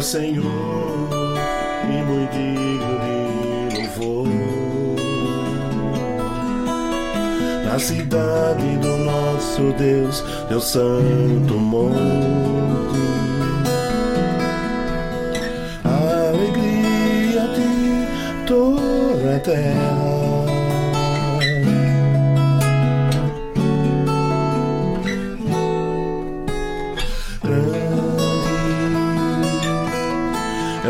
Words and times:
é 0.00 0.02
o 0.02 0.02
Senhor 0.02 1.08
e 1.84 2.02
muito 2.02 2.32
digno 2.32 2.98
de 3.04 3.18
louvor. 3.76 4.26
Na 7.66 7.78
cidade 7.78 8.78
do 8.78 8.96
nosso 8.96 9.74
Deus, 9.78 10.24
Deus 10.48 10.64
Santo 10.64 11.54
monte. 11.54 11.98
A 15.84 16.28
alegria 16.30 17.46
de 17.54 18.46
toda 18.46 19.36
a 19.36 19.40
terra. 19.40 19.99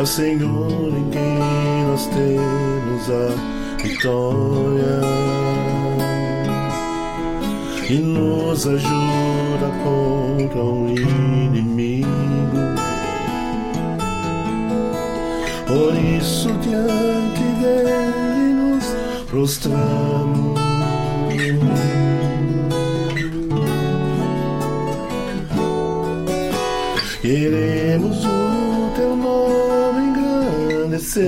É 0.00 0.02
o 0.02 0.06
Senhor 0.06 0.96
em 0.96 1.10
quem 1.10 1.84
nós 1.84 2.06
temos 2.06 3.10
a 3.10 3.82
vitória 3.82 5.00
e 7.86 7.98
nos 7.98 8.66
ajuda 8.66 9.70
contra 9.84 10.62
o 10.62 10.88
inimigo. 10.88 12.08
Por 15.66 15.94
isso 15.94 16.48
diante 16.62 17.42
dele 17.60 18.54
nos 18.54 18.84
prostramos. 19.28 20.60
Queremos 27.20 28.24
o 28.24 28.39
e 31.16 31.26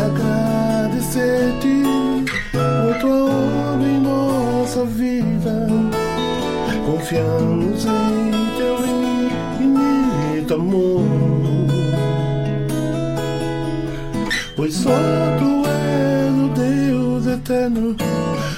agradecer-te 0.00 1.82
por 2.52 2.94
tua 3.00 3.24
obra 3.24 3.88
em 3.88 4.00
nossa 4.00 4.84
vida. 4.84 5.66
Confiamos 6.86 7.84
em 7.84 8.30
teu 8.56 8.76
infinito 8.86 10.54
amor, 10.54 11.02
pois 14.54 14.74
só 14.74 14.90
tu 15.38 15.64
és 15.66 16.32
o 16.32 16.48
Deus 16.54 17.26
eterno 17.26 17.96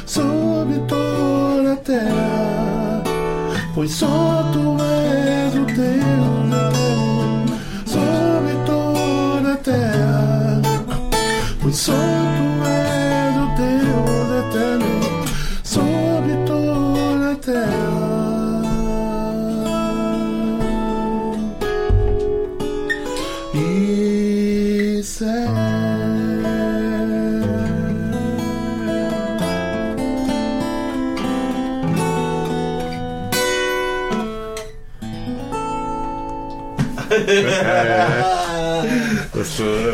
sobre 0.05 0.79
toda 0.81 1.73
a 1.73 1.77
terra. 1.77 3.03
Pois 3.75 3.93
só 3.93 4.51
tu 4.53 4.77
és 4.83 5.55
o 5.55 5.65
Deus 5.65 6.36
Pois 11.87 11.93
só 11.93 11.93
tu 11.93 12.67
és 12.67 13.37
o 13.37 13.47
Deus 13.55 14.29
eterno 14.43 14.95
sobre 15.63 16.35
toda 16.45 17.33
a 17.33 17.37
terra. 17.37 18.17
Isso 24.99 25.25
é. 25.25 25.47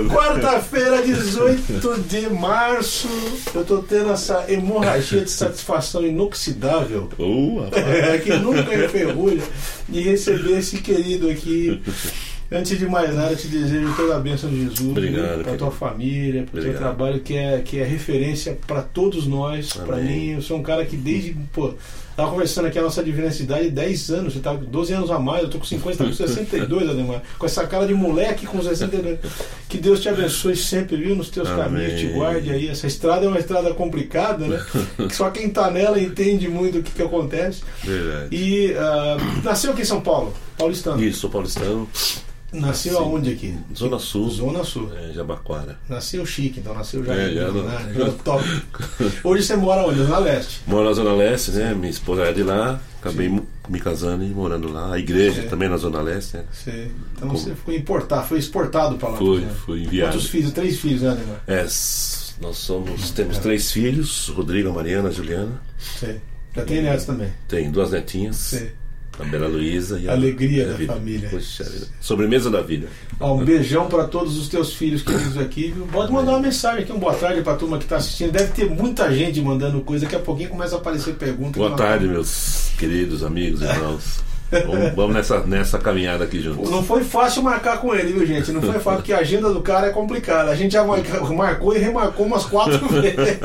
Quarta-feira, 0.09 1.03
18 1.03 2.01
de 2.09 2.29
março, 2.31 3.09
eu 3.55 3.65
tô 3.65 3.79
tendo 3.79 4.13
essa 4.13 4.45
hemorragia 4.49 5.23
de 5.23 5.31
satisfação 5.31 6.07
inoxidável, 6.07 7.09
Uh, 7.19 8.23
que 8.23 8.33
nunca 8.37 8.75
enferruja, 8.75 9.43
de 9.89 10.01
receber 10.01 10.59
esse 10.59 10.79
querido 10.79 11.29
aqui. 11.29 11.81
Antes 12.51 12.79
de 12.79 12.87
mais 12.87 13.15
nada, 13.15 13.33
eu 13.33 13.37
te 13.37 13.49
desejo 13.49 13.95
toda 13.97 14.15
a 14.15 14.21
bênção 14.21 14.51
de 14.51 14.65
Jesus 14.65 14.95
para 15.43 15.57
tua 15.57 15.71
família, 15.71 16.45
para 16.45 16.61
o 16.61 16.63
teu 16.63 16.75
trabalho, 16.75 17.21
que 17.21 17.35
é, 17.35 17.59
que 17.61 17.79
é 17.79 17.85
referência 17.85 18.59
para 18.67 18.83
todos 18.83 19.27
nós, 19.27 19.73
para 19.73 19.97
mim. 19.97 20.33
Eu 20.33 20.43
sou 20.43 20.59
um 20.59 20.63
cara 20.63 20.85
que 20.85 20.95
desde. 20.97 21.35
Pô, 21.53 21.73
tava 22.17 22.31
conversando 22.31 22.67
aqui 22.67 22.79
a 22.79 22.83
nossa 22.83 23.03
diversidade 23.03 23.71
10 23.71 24.11
anos, 24.11 24.35
você 24.35 24.41
tá 24.41 24.55
com 24.55 24.65
12 24.65 24.93
anos 24.93 25.11
a 25.11 25.19
mais, 25.19 25.43
eu 25.43 25.51
tô 25.51 25.59
com 25.59 25.65
50, 25.65 25.97
tá 25.97 26.05
com 26.05 26.13
62, 26.13 26.91
Ademar. 26.91 27.23
Com 27.39 27.47
essa 27.47 27.67
cara 27.67 27.87
de 27.87 27.95
moleque 27.95 28.47
com 28.47 28.63
62. 28.63 29.19
Que 29.69 29.79
Deus 29.79 30.01
te 30.01 30.09
abençoe 30.09 30.57
sempre, 30.57 30.97
viu, 30.97 31.17
nos 31.17 31.31
teus 31.31 31.49
Amém. 31.49 31.65
caminhos, 31.65 32.01
te 32.01 32.07
guarde 32.09 32.51
aí. 32.51 32.69
Essa 32.69 32.87
estrada 32.87 33.25
é 33.25 33.29
uma 33.29 33.39
estrada 33.39 33.73
complicada, 33.75 34.47
né? 34.47 34.65
Só 35.11 35.31
quem 35.31 35.51
tá 35.51 35.71
nela 35.71 36.01
entende 36.01 36.49
muito 36.49 36.79
o 36.79 36.83
que, 36.83 36.93
que 36.93 37.03
acontece. 37.03 37.63
Verdade. 37.83 38.35
E 38.35 38.75
ah, 38.75 39.17
nasceu 39.43 39.73
aqui 39.73 39.83
em 39.83 39.87
São 39.87 40.01
Paulo, 40.01 40.35
paulistano. 40.59 41.03
Isso, 41.03 41.21
sou 41.21 41.31
paulistano, 41.31 41.89
Nasceu 42.53 42.93
Sim. 42.93 42.99
aonde 42.99 43.31
aqui? 43.33 43.57
Zona 43.75 43.99
Sul, 43.99 44.29
Zona 44.31 44.63
Sul. 44.63 44.91
é, 44.95 45.13
Jabaquara. 45.13 45.79
Nasceu 45.89 46.25
chique, 46.27 46.61
então 46.61 46.75
nasceu 46.75 47.03
já, 47.05 47.15
É, 47.15 47.33
já 47.35 47.49
não- 47.51 47.63
né? 47.65 47.95
já 47.97 48.11
top. 48.23 48.45
Hoje 49.25 49.43
você 49.45 49.57
mora 49.57 49.87
onde? 49.87 50.01
Na 50.05 50.19
Leste. 50.19 50.61
Moro 50.67 50.85
na 50.85 50.93
Zona 50.93 51.13
Leste, 51.15 51.51
né? 51.53 51.73
Minha 51.75 51.91
esposa 51.91 52.25
é 52.25 52.33
de 52.33 52.43
lá, 52.43 52.79
acabei 53.01 53.29
Sim. 53.31 53.41
me 53.69 53.81
casando 53.81 54.23
e 54.23 54.29
morando 54.29 54.71
lá. 54.71 54.93
A 54.95 54.99
igreja 54.99 55.43
É. 55.43 55.45
também 55.47 55.69
na 55.69 55.79
Zona 55.79 56.03
Leste, 56.03 56.37
né? 56.37 56.45
Você, 56.53 56.91
então 57.17 57.29
Como? 57.29 57.39
você 57.41 57.55
foi 57.55 57.77
importar, 57.77 58.23
foi 58.25 58.39
exportado 58.39 58.97
para 58.97 59.09
lá. 59.09 59.17
Fui, 59.17 59.41
né? 59.41 59.53
fui 59.65 59.83
enviado. 59.85 60.13
Quantos 60.13 60.29
filhos? 60.29 60.53
Três 60.53 60.79
filhos, 60.79 61.01
né, 61.03 61.11
Ademar? 61.11 61.41
É, 61.47 61.63
nós 62.41 62.57
somos, 62.59 63.11
temos 63.13 63.39
três 63.39 63.73
filhos, 63.73 64.29
Rodrigo, 64.29 64.71
Mariana, 64.73 65.11
Juliana. 65.11 65.61
Sei. 65.79 66.21
Já 66.55 66.65
tem 66.67 66.83
netos 66.83 67.07
também. 67.07 67.33
Tem 67.49 67.71
duas 67.71 67.93
netinhas, 67.93 68.37
Sei. 68.37 68.73
A 69.19 69.25
Bela 69.25 69.47
Luísa 69.47 69.99
e 69.99 70.09
a 70.09 70.13
Alegria 70.13 70.63
e 70.63 70.67
da 70.67 70.73
vida. 70.75 70.93
família. 70.95 71.29
Poxa. 71.29 71.71
Sobremesa 72.01 72.51
da 72.51 72.63
vida. 72.63 72.89
Ó, 73.21 73.35
um 73.35 73.45
beijão 73.45 73.87
para 73.87 74.05
todos 74.05 74.39
os 74.39 74.49
teus 74.49 74.73
filhos 74.73 75.03
queridos 75.03 75.37
aqui. 75.39 75.71
viu? 75.71 75.87
Pode 75.87 76.13
mandar 76.13 76.33
uma 76.33 76.41
mensagem 76.41 76.83
aqui, 76.83 76.93
um 76.93 76.99
boa 76.99 77.15
tarde 77.15 77.43
para 77.43 77.53
a 77.53 77.57
turma 77.57 77.79
que 77.79 77.85
está 77.85 77.97
assistindo. 77.97 78.33
Deve 78.33 78.53
ter 78.53 78.71
muita 78.71 79.13
gente 79.15 79.41
mandando 79.41 79.81
coisa. 79.83 80.05
Daqui 80.05 80.17
a 80.17 80.21
pouquinho 80.21 80.49
começa 80.51 80.77
a 80.77 80.79
aparecer 80.79 81.15
perguntas. 81.15 81.57
Boa 81.57 81.77
tarde, 81.77 82.07
meus 82.07 82.71
queridos 82.79 83.23
amigos, 83.23 83.61
irmãos. 83.61 84.32
Vamos, 84.67 84.95
vamos 84.95 85.15
nessa, 85.15 85.41
nessa 85.41 85.79
caminhada 85.79 86.25
aqui 86.25 86.41
juntos. 86.41 86.71
Não 86.71 86.83
foi 86.83 87.03
fácil 87.05 87.43
marcar 87.43 87.79
com 87.81 87.95
ele, 87.95 88.13
viu, 88.13 88.27
gente? 88.27 88.53
Não 88.53 88.61
foi 88.61 88.75
fácil, 88.75 88.99
porque 88.99 89.13
a 89.13 89.19
agenda 89.19 89.51
do 89.53 89.61
cara 89.63 89.87
é 89.87 89.91
complicada. 89.91 90.51
A 90.51 90.55
gente 90.55 90.73
já 90.73 90.85
marcou 90.85 91.75
e 91.75 91.79
remarcou 91.79 92.27
umas 92.27 92.45
quatro 92.45 92.79
vezes. 92.89 93.39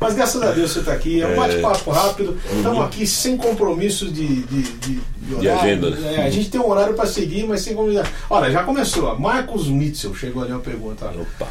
Mas 0.00 0.14
graças 0.14 0.40
a 0.42 0.50
Deus 0.52 0.70
você 0.70 0.78
está 0.78 0.92
aqui. 0.92 1.20
É 1.20 1.26
um 1.26 1.32
É. 1.32 1.36
bate-papo 1.36 1.90
rápido. 1.90 2.36
Estamos 2.56 2.80
aqui 2.84 3.06
sem 3.06 3.36
compromissos 3.36 4.12
de, 4.12 4.42
de, 4.44 4.62
de, 4.62 5.00
de 5.20 5.34
horário. 5.34 5.60
agenda, 5.60 5.90
né? 5.90 6.14
É, 6.16 6.22
a 6.26 6.30
gente 6.30 6.48
tem 6.50 6.60
um 6.60 6.68
horário 6.70 6.94
para 6.94 7.06
seguir, 7.06 7.44
mas 7.46 7.60
sem 7.62 7.74
compromisso. 7.74 8.04
Olha, 8.30 8.50
já 8.50 8.62
começou. 8.62 9.18
Marcos 9.18 9.66
Mitchell 9.68 10.14
chegou 10.14 10.42
ali 10.42 10.52
uma 10.52 10.60
pergunta. 10.60 11.06
Opa. 11.06 11.48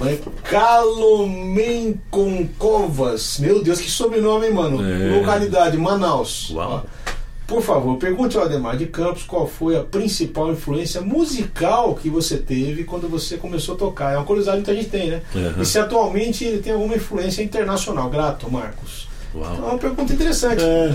Mas 0.00 0.18
Calomenconcovas. 0.42 3.38
Meu 3.38 3.62
Deus, 3.62 3.80
que 3.80 3.88
sobrenome, 3.90 4.46
hein, 4.48 4.52
mano? 4.52 4.80
É. 4.84 5.16
Localidade, 5.18 5.76
Manaus. 5.76 6.50
Uau. 6.50 6.84
Ó, 6.84 7.03
Por 7.46 7.60
favor, 7.62 7.96
pergunte 7.98 8.36
ao 8.38 8.44
Ademar 8.44 8.76
de 8.76 8.86
Campos 8.86 9.22
qual 9.22 9.46
foi 9.46 9.76
a 9.76 9.80
principal 9.82 10.50
influência 10.50 11.02
musical 11.02 11.94
que 11.94 12.08
você 12.08 12.38
teve 12.38 12.84
quando 12.84 13.06
você 13.08 13.36
começou 13.36 13.74
a 13.74 13.78
tocar. 13.78 14.14
É 14.14 14.16
uma 14.16 14.24
curiosidade 14.24 14.62
que 14.62 14.70
a 14.70 14.74
gente 14.74 14.88
tem, 14.88 15.10
né? 15.10 15.20
Uhum. 15.34 15.60
E 15.62 15.66
se 15.66 15.78
atualmente 15.78 16.42
ele 16.44 16.58
tem 16.62 16.72
alguma 16.72 16.96
influência 16.96 17.42
internacional. 17.42 18.08
Grato, 18.08 18.50
Marcos. 18.50 19.08
Então, 19.34 19.42
é 19.44 19.58
Uau. 19.60 19.68
uma 19.70 19.78
pergunta 19.78 20.12
interessante. 20.12 20.62
É, 20.62 20.88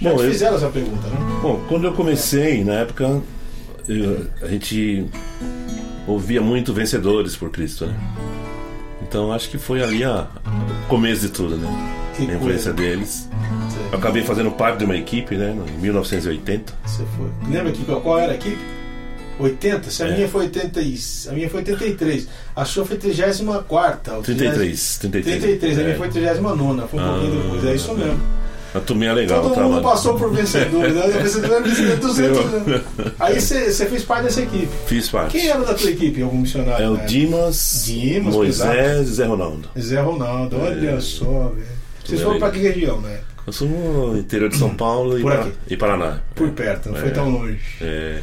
Já 0.00 0.10
bom, 0.10 0.16
te 0.18 0.24
eu- 0.24 0.30
fizeram 0.30 0.56
essa 0.56 0.68
pergunta, 0.68 1.06
né? 1.08 1.16
Bom, 1.40 1.60
quando 1.68 1.84
eu 1.86 1.92
comecei, 1.94 2.62
na 2.64 2.74
época, 2.74 3.22
eu- 3.88 4.26
a 4.42 4.46
gente 4.48 5.06
ouvia 6.06 6.42
muito 6.42 6.74
Vencedores 6.74 7.34
por 7.34 7.50
Cristo, 7.50 7.86
né? 7.86 7.94
Então 9.02 9.32
acho 9.32 9.48
que 9.48 9.56
foi 9.56 9.82
ali 9.82 10.04
a, 10.04 10.26
o 10.84 10.88
começo 10.88 11.22
de 11.22 11.28
tudo, 11.30 11.56
né? 11.56 11.68
Que 12.26 12.32
a 12.32 12.34
influência 12.34 12.72
coisa. 12.72 12.72
deles. 12.72 13.28
Eu 13.92 13.98
acabei 13.98 14.22
fazendo 14.22 14.50
parte 14.50 14.78
de 14.78 14.84
uma 14.84 14.96
equipe, 14.96 15.34
né? 15.36 15.56
Em 15.76 15.80
1980. 15.80 16.72
Você 16.84 17.02
foi. 17.16 17.28
Lembra 17.50 17.72
que, 17.72 17.84
qual 17.84 18.18
era 18.18 18.32
a 18.32 18.34
equipe? 18.34 18.58
80? 19.38 19.90
Se 19.90 20.02
a 20.02 20.08
É. 20.08 20.14
minha 20.16 20.28
foi 20.28 20.42
80 20.46 20.80
e, 20.80 20.98
a 21.28 21.32
minha 21.32 21.48
foi 21.48 21.60
83. 21.60 22.26
A 22.56 22.64
sua 22.64 22.84
foi 22.84 22.96
34. 22.96 24.14
ou 24.16 24.22
33. 24.22 24.98
33. 24.98 25.40
33, 25.42 25.78
a 25.78 25.82
minha 25.82 25.94
É. 25.94 25.96
foi 25.96 26.08
39, 26.08 26.88
foi 26.88 27.00
um 27.00 27.08
pouquinho 27.08 27.40
Ah, 27.40 27.42
depois. 27.44 27.64
É 27.64 27.74
isso 27.74 27.94
mesmo. 27.94 28.20
A 28.74 28.80
turminha 28.80 29.12
é 29.12 29.14
legal. 29.14 29.42
Todo 29.42 29.60
mundo 29.62 29.80
passou 29.80 30.18
por 30.18 30.30
vencedores, 30.30 30.94
né? 30.94 31.06
O 31.06 31.12
vencedor 31.22 31.62
vencedor 31.62 31.96
200 32.00 32.38
anos. 32.54 32.82
Aí 33.18 33.40
você 33.40 33.86
fez 33.86 34.04
parte 34.04 34.24
dessa 34.24 34.42
equipe. 34.42 34.68
Fiz 34.86 35.08
parte. 35.08 35.32
Quem 35.38 35.48
era 35.48 35.64
da 35.64 35.72
tua 35.72 35.90
equipe? 35.90 36.20
Algum 36.20 36.38
missionário? 36.38 36.84
É 36.84 36.90
o? 36.90 36.96
Dimas, 37.06 37.84
Dimas, 37.86 38.34
Moisés 38.34 39.08
e 39.08 39.12
Zé 39.14 39.24
Ronaldo. 39.24 39.70
Zé 39.78 40.00
Ronaldo, 40.00 40.60
olha 40.60 40.90
É. 40.90 41.00
só, 41.00 41.52
velho. 41.54 41.77
Vocês 42.08 42.22
foram 42.22 42.38
pra 42.38 42.50
que 42.50 42.58
região, 42.58 43.00
né? 43.00 43.20
Eu 43.46 43.52
sou 43.52 43.66
no 43.66 44.18
interior 44.18 44.50
de 44.50 44.58
São 44.58 44.74
Paulo 44.74 45.18
e, 45.18 45.22
Para- 45.22 45.40
aqui. 45.40 45.52
e 45.70 45.76
Paraná. 45.78 46.20
Por 46.34 46.50
perto, 46.50 46.90
não 46.90 46.98
É. 46.98 47.00
foi 47.00 47.10
tão 47.12 47.30
longe. 47.30 47.58
É, 47.80 48.18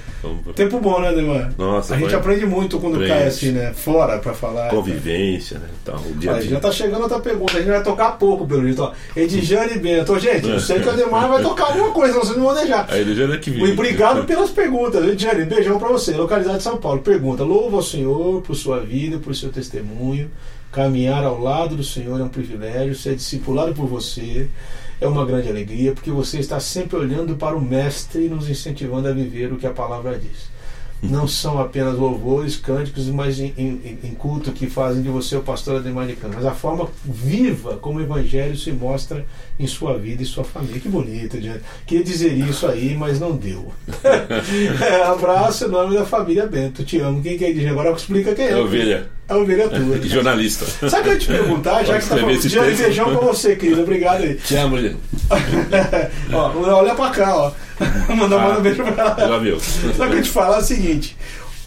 Tempo 0.55 0.79
bom, 0.79 1.01
né, 1.01 1.11
Demar? 1.13 1.51
Nossa, 1.57 1.95
A 1.95 1.97
gente 1.97 2.13
aprende 2.13 2.45
muito 2.45 2.79
quando 2.79 2.97
Aprende. 2.97 3.11
cai 3.11 3.25
assim, 3.27 3.49
né? 3.51 3.73
Fora 3.73 4.19
pra 4.19 4.35
falar. 4.35 4.69
convivência, 4.69 5.57
né? 5.57 5.65
Então, 5.81 5.95
o 5.95 6.13
dia 6.13 6.31
a 6.31 6.39
dia. 6.39 6.51
já 6.51 6.59
tá 6.59 6.71
chegando 6.71 7.01
outra 7.01 7.19
pergunta, 7.19 7.53
a 7.53 7.59
gente 7.59 7.69
vai 7.71 7.81
tocar 7.81 8.11
pouco 8.19 8.45
pelo 8.45 8.61
jeito. 8.63 8.91
Edjane 9.15 9.73
e 9.73 9.79
Bento. 9.79 10.19
Gente, 10.19 10.47
eu 10.47 10.59
sei 10.59 10.79
que 10.79 10.87
o 10.87 10.91
Ademar 10.91 11.27
vai 11.27 11.41
tocar 11.41 11.65
alguma 11.69 11.89
coisa, 11.89 12.19
vocês 12.19 12.37
não 12.37 12.45
vão 12.45 12.53
deixar. 12.55 12.87
Ele 12.95 13.15
já 13.15 13.23
é 13.33 13.37
que 13.39 13.49
E 13.49 13.71
obrigado 13.71 14.25
pelas 14.25 14.51
perguntas. 14.51 15.03
Edjane, 15.07 15.45
beijão 15.45 15.79
pra 15.79 15.89
você. 15.89 16.11
Localidade 16.11 16.57
de 16.57 16.63
São 16.63 16.77
Paulo. 16.77 17.01
Pergunta: 17.01 17.43
Louvo 17.43 17.77
ao 17.77 17.81
Senhor 17.83 18.43
por 18.43 18.55
sua 18.55 18.79
vida, 18.81 19.17
por 19.17 19.33
seu 19.35 19.49
testemunho. 19.49 20.29
Caminhar 20.75 21.23
ao 21.23 21.39
lado 21.39 21.77
do 21.77 21.85
Senhor 21.85 22.19
é 22.19 22.23
um 22.25 22.27
privilégio. 22.27 22.93
Ser 22.93 23.15
discipulado 23.15 23.73
por 23.73 23.87
você 23.87 24.49
é 24.99 25.07
uma 25.07 25.25
grande 25.25 25.47
alegria, 25.47 25.93
porque 25.93 26.11
você 26.11 26.37
está 26.37 26.59
sempre 26.59 26.97
olhando 26.97 27.37
para 27.37 27.55
o 27.55 27.61
Mestre 27.61 28.25
e 28.25 28.27
nos 28.27 28.49
incentivando 28.49 29.07
a 29.07 29.13
viver 29.13 29.53
o 29.53 29.55
que 29.55 29.65
a 29.65 29.71
palavra 29.71 30.19
diz. 30.19 30.49
Não 31.09 31.27
são 31.27 31.59
apenas 31.59 31.95
louvores, 31.97 32.55
cânticos, 32.55 33.07
mas 33.07 33.39
em, 33.39 33.53
em- 33.57 33.99
em 34.03 34.11
culto 34.13 34.51
que 34.51 34.67
fazem 34.67 35.01
de 35.01 35.09
você 35.09 35.35
o 35.35 35.41
pastor 35.41 35.77
Ademar 35.77 36.05
de 36.07 36.13
Campos, 36.15 36.37
mas 36.37 36.45
a 36.45 36.51
forma 36.53 36.87
viva 37.03 37.77
como 37.77 37.99
o 37.99 38.01
Evangelho 38.01 38.55
se 38.57 38.71
mostra 38.71 39.25
em 39.59 39.67
sua 39.67 39.97
vida 39.97 40.21
e 40.23 40.25
sua 40.25 40.43
família. 40.43 40.79
Que 40.79 40.89
bonito, 40.89 41.37
Diante. 41.39 41.61
Queria 41.85 42.03
dizer 42.03 42.33
isso 42.33 42.67
aí, 42.67 42.95
mas 42.97 43.19
não 43.19 43.35
deu. 43.35 43.71
É, 44.85 45.03
abraço 45.03 45.65
em 45.65 45.69
nome 45.69 45.95
da 45.95 46.05
família 46.05 46.45
Bento. 46.45 46.83
Te 46.83 46.99
amo. 46.99 47.21
Quem 47.21 47.37
quer 47.37 47.53
dizer? 47.53 47.69
Agora 47.69 47.91
explica 47.91 48.33
quem 48.35 48.45
é. 48.45 48.51
É 48.51 48.57
ovelha. 48.57 49.09
A 49.27 49.37
ovelha 49.37 49.67
tua. 49.69 49.97
E 49.97 50.07
jornalista. 50.07 50.65
Sabe 50.89 51.01
o 51.01 51.03
que 51.03 51.09
eu 51.09 51.13
ia 51.13 51.19
te 51.19 51.27
perguntar? 51.27 51.83
Já 51.83 51.93
Pode 51.93 51.99
que 51.99 52.03
você 52.05 52.09
tá 52.09 52.15
escrever 52.15 52.37
falando. 52.39 52.67
texto. 52.67 52.83
beijão 52.83 53.05
pra 53.17 53.27
você, 53.27 53.55
querido. 53.55 53.81
Obrigado 53.81 54.23
aí. 54.23 54.35
Te 54.35 54.55
amo, 54.55 54.77
gente. 54.79 54.97
ó, 56.33 56.51
olha 56.77 56.95
pra 56.95 57.09
cá, 57.09 57.35
ó. 57.35 57.51
Manda, 58.09 58.37
manda 58.37 58.59
um 58.59 58.61
beijo 58.61 58.83
pra 58.83 59.03
ela. 59.03 59.27
Já 59.27 59.37
viu. 59.37 59.59
Só 59.59 60.07
que 60.07 60.15
eu 60.15 60.21
te 60.21 60.29
falar 60.29 60.57
é 60.57 60.59
o 60.59 60.63
seguinte: 60.63 61.17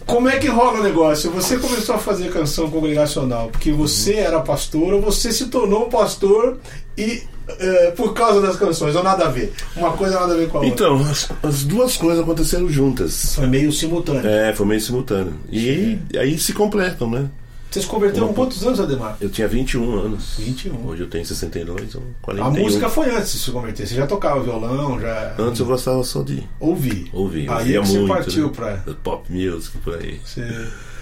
como 0.05 0.27
é 0.27 0.37
que 0.37 0.47
rola 0.47 0.79
o 0.79 0.83
negócio? 0.83 1.29
Você 1.31 1.57
começou 1.57 1.95
a 1.95 1.99
fazer 1.99 2.31
canção 2.31 2.69
congregacional 2.69 3.49
porque 3.49 3.71
você 3.71 4.15
era 4.15 4.39
pastor 4.39 4.93
ou 4.93 5.01
você 5.01 5.31
se 5.31 5.47
tornou 5.47 5.87
pastor 5.87 6.57
e 6.97 7.23
eh, 7.57 7.93
por 7.95 8.13
causa 8.13 8.41
das 8.41 8.55
canções, 8.57 8.95
ou 8.95 9.03
nada 9.03 9.25
a 9.25 9.29
ver? 9.29 9.53
Uma 9.75 9.91
coisa 9.93 10.19
nada 10.19 10.33
a 10.33 10.37
ver 10.37 10.49
com 10.49 10.59
a 10.59 10.61
outra. 10.61 10.73
Então, 10.73 11.01
as, 11.09 11.29
as 11.41 11.63
duas 11.63 11.97
coisas 11.97 12.21
aconteceram 12.21 12.69
juntas. 12.69 13.35
Foi 13.35 13.47
meio 13.47 13.71
simultâneo. 13.71 14.27
É, 14.27 14.53
foi 14.53 14.65
meio 14.65 14.81
simultâneo. 14.81 15.33
E 15.51 15.97
aí 16.17 16.37
se 16.37 16.53
completam, 16.53 17.09
né? 17.09 17.27
Você 17.69 17.81
se 17.81 17.87
converteu 17.87 18.25
Uma- 18.25 18.33
quantos 18.33 18.65
anos, 18.65 18.79
Ademar? 18.79 19.15
Eu 19.21 19.29
tinha 19.29 19.47
21 19.47 19.93
anos. 19.99 20.35
21. 20.39 20.87
Hoje 20.87 21.03
eu 21.03 21.07
tenho 21.07 21.23
62, 21.25 21.83
então 21.83 22.01
A 22.21 22.25
41. 22.25 22.63
música 22.63 22.89
foi 22.89 23.09
antes 23.15 23.31
de 23.33 23.37
se 23.39 23.51
converter. 23.51 23.85
Você 23.87 23.93
já 23.95 24.07
tocava 24.07 24.41
violão, 24.41 24.99
já 24.99 25.35
Antes 25.37 25.59
eu 25.59 25.67
gostava 25.67 26.03
só 26.03 26.23
de 26.23 26.43
ouvi. 26.59 27.09
ouvir. 27.13 27.47
Aí 27.49 27.57
ouvia 27.77 27.81
que 27.81 27.87
você 27.87 27.97
muito, 27.99 28.13
partiu 28.13 28.47
né? 28.47 28.53
pra. 28.55 28.93
Pop 28.95 29.31
music, 29.31 29.77
por 29.79 29.95
aí. 29.97 30.19
Você... 30.25 30.41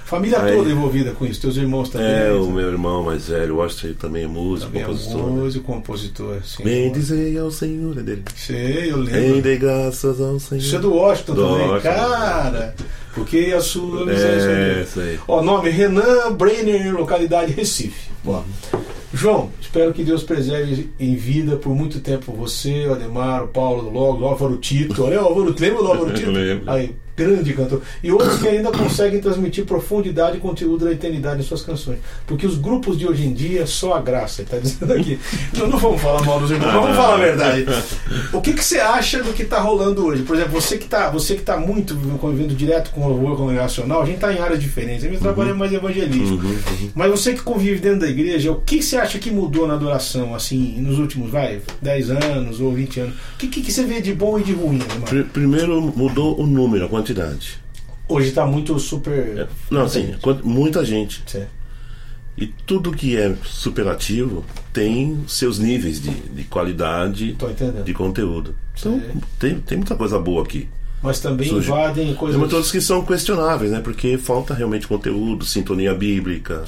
Família 0.08 0.42
Aí- 0.42 0.56
toda 0.56 0.70
envolvida 0.70 1.12
com 1.12 1.26
isso, 1.26 1.42
teus 1.42 1.58
irmãos 1.58 1.90
também. 1.90 2.08
É, 2.08 2.32
o 2.32 2.46
né? 2.48 2.54
meu 2.62 2.70
irmão 2.72 3.04
mais 3.04 3.28
velho, 3.28 3.56
o 3.56 3.58
Washington, 3.58 3.94
também 4.00 4.24
é 4.24 4.28
músico, 4.28 4.68
também 4.72 4.82
é 4.82 4.86
compositor. 4.86 5.18
né? 5.26 5.32
músico, 5.42 5.66
compositor. 5.66 6.38
Sim, 6.46 6.64
Bem 6.64 6.92
dizer 6.92 7.38
ao 7.40 7.52
Senhor 7.52 7.98
é 7.98 8.02
dele. 8.02 8.24
Sei, 8.36 8.90
eu 8.92 8.98
lembro. 8.98 9.20
Rende 9.36 9.58
graças 9.58 10.22
ao 10.22 10.40
Senhor. 10.40 10.62
Isso 10.62 10.76
é 10.76 10.80
do 10.80 10.94
Washington 10.94 11.34
Do 11.34 11.42
também, 11.48 11.68
Washington. 11.68 11.82
cara. 11.94 12.76
Porque 13.14 13.54
a 13.56 13.60
sua 13.62 14.02
É, 14.04 14.06
misericórdia. 14.06 14.82
isso 14.84 15.00
aí. 15.02 15.20
Ó, 15.28 15.42
nome 15.42 15.70
Renan 15.72 16.34
Brenner, 16.38 16.96
localidade 16.96 17.52
Recife. 17.52 18.10
Ó. 18.26 18.42
João, 19.14 19.50
espero 19.60 19.94
que 19.94 20.04
Deus 20.04 20.22
preserve 20.24 20.90
em 21.00 21.16
vida 21.16 21.56
por 21.56 21.74
muito 21.76 22.00
tempo 22.00 22.32
você, 22.34 22.86
o 22.86 22.94
Ademar, 22.94 23.44
o 23.46 23.48
Paulo, 23.48 23.88
o 23.90 23.92
Logo, 23.92 24.24
o 24.24 24.28
Álvaro 24.28 24.58
Tito. 24.58 25.04
Olha 25.04 25.22
o 25.22 25.26
Álvaro, 25.26 25.56
lembra 25.60 25.82
do 25.82 25.88
Álvaro 25.88 26.14
Tito? 26.16 26.30
Lembro. 26.32 26.70
Aí, 26.72 26.96
grande 27.18 27.52
cantor. 27.54 27.82
E 28.04 28.12
outros 28.12 28.38
que 28.38 28.48
ainda 28.48 28.72
conseguem 28.72 29.20
transmitir 29.20 29.66
profundidade 29.66 30.38
e 30.38 30.40
conteúdo 30.40 30.86
da 30.86 30.92
eternidade 30.92 31.42
em 31.42 31.44
suas 31.44 31.64
canções. 31.64 31.98
Porque 32.28 32.46
os 32.46 32.58
grupos 32.58 32.98
de 32.98 33.08
hoje 33.08 33.26
em 33.26 33.34
dia, 33.34 33.66
só 33.66 33.96
a 33.96 34.02
graça, 34.02 34.44
ele 34.44 34.50
tá 34.50 34.58
dizendo 34.60 34.94
aqui. 34.94 35.20
Não, 35.58 35.68
não 35.68 35.80
vamos 35.80 36.00
falar 36.00 36.24
mal 36.24 36.40
dos 36.40 36.52
irmãos, 36.52 36.72
vamos 36.72 36.96
falar 36.96 37.16
a 37.16 37.18
verdade. 37.18 37.66
O 38.32 38.40
que, 38.40 38.54
que 38.54 38.64
você 38.64 38.80
acha 38.80 39.24
do 39.24 39.34
que 39.34 39.42
está 39.42 39.60
rolando 39.60 40.06
hoje? 40.06 40.22
Por 40.22 40.36
exemplo, 40.36 40.54
você 40.54 40.78
que 40.78 40.84
está 40.84 41.12
tá 41.44 41.58
muito 41.58 41.96
convivendo 42.20 42.54
direto 42.54 42.92
com 42.92 43.02
o 43.02 43.10
louvor 43.10 43.36
congregacional, 43.36 44.04
a 44.04 44.06
gente 44.06 44.16
está 44.16 44.32
em 44.32 44.40
áreas 44.40 44.60
diferentes. 44.60 45.04
A 45.04 45.10
gente 45.10 45.20
trabalha 45.20 45.56
mais 45.56 45.74
evangelístico. 45.74 46.46
Uhum, 46.46 46.52
uhum. 46.52 46.92
Mas 46.94 47.10
você 47.10 47.34
que 47.34 47.42
convive 47.42 47.80
dentro 47.80 48.02
da 48.02 48.08
igreja, 48.08 48.52
o 48.52 48.62
que 48.62 48.82
você 48.82 48.98
acha 48.98 49.18
que 49.18 49.32
mudou 49.32 49.68
na 49.68 49.74
adoração, 49.74 50.36
assim, 50.36 50.80
nos 50.80 51.00
últimos, 51.00 51.32
vai, 51.32 51.62
10 51.82 52.12
anos 52.12 52.62
ou 52.62 52.72
20 52.72 53.00
anos? 53.00 53.16
O 53.16 53.38
que, 53.40 53.48
que, 53.48 53.62
que 53.62 53.72
você 53.72 53.84
vê 53.84 54.02
de 54.02 54.14
bom 54.14 54.40
e 54.40 54.44
de 54.44 54.54
ruim, 54.54 54.80
Primeiro 55.34 55.82
mudou 55.82 56.40
o 56.40 56.46
número, 56.46 56.86
a 56.86 56.90
quantidade. 56.90 57.07
Hoje 58.08 58.30
está 58.30 58.46
muito 58.46 58.78
super. 58.80 59.48
Não, 59.70 59.82
assim, 59.82 60.16
muita 60.44 60.84
gente. 60.86 61.22
Certo. 61.26 61.50
E 62.38 62.46
tudo 62.46 62.92
que 62.92 63.18
é 63.18 63.36
superlativo 63.44 64.46
tem 64.72 65.24
seus 65.28 65.58
níveis 65.60 66.00
de, 66.02 66.12
de 66.12 66.44
qualidade 66.44 67.36
de 67.84 67.94
conteúdo. 67.94 68.56
Então, 68.80 69.02
tem, 69.40 69.60
tem 69.60 69.78
muita 69.80 69.96
coisa 69.96 70.20
boa 70.20 70.44
aqui. 70.44 70.70
Mas 71.02 71.20
também 71.20 71.48
Surge- 71.50 71.68
invadem 71.70 72.08
Tem 72.08 72.16
coisas. 72.16 72.42
outras 72.42 72.72
que 72.72 72.82
são 72.82 73.04
questionáveis, 73.04 73.72
né? 73.72 73.80
Porque 73.80 74.18
falta 74.18 74.54
realmente 74.54 74.88
conteúdo, 74.88 75.46
sintonia 75.46 75.94
bíblica, 75.94 76.64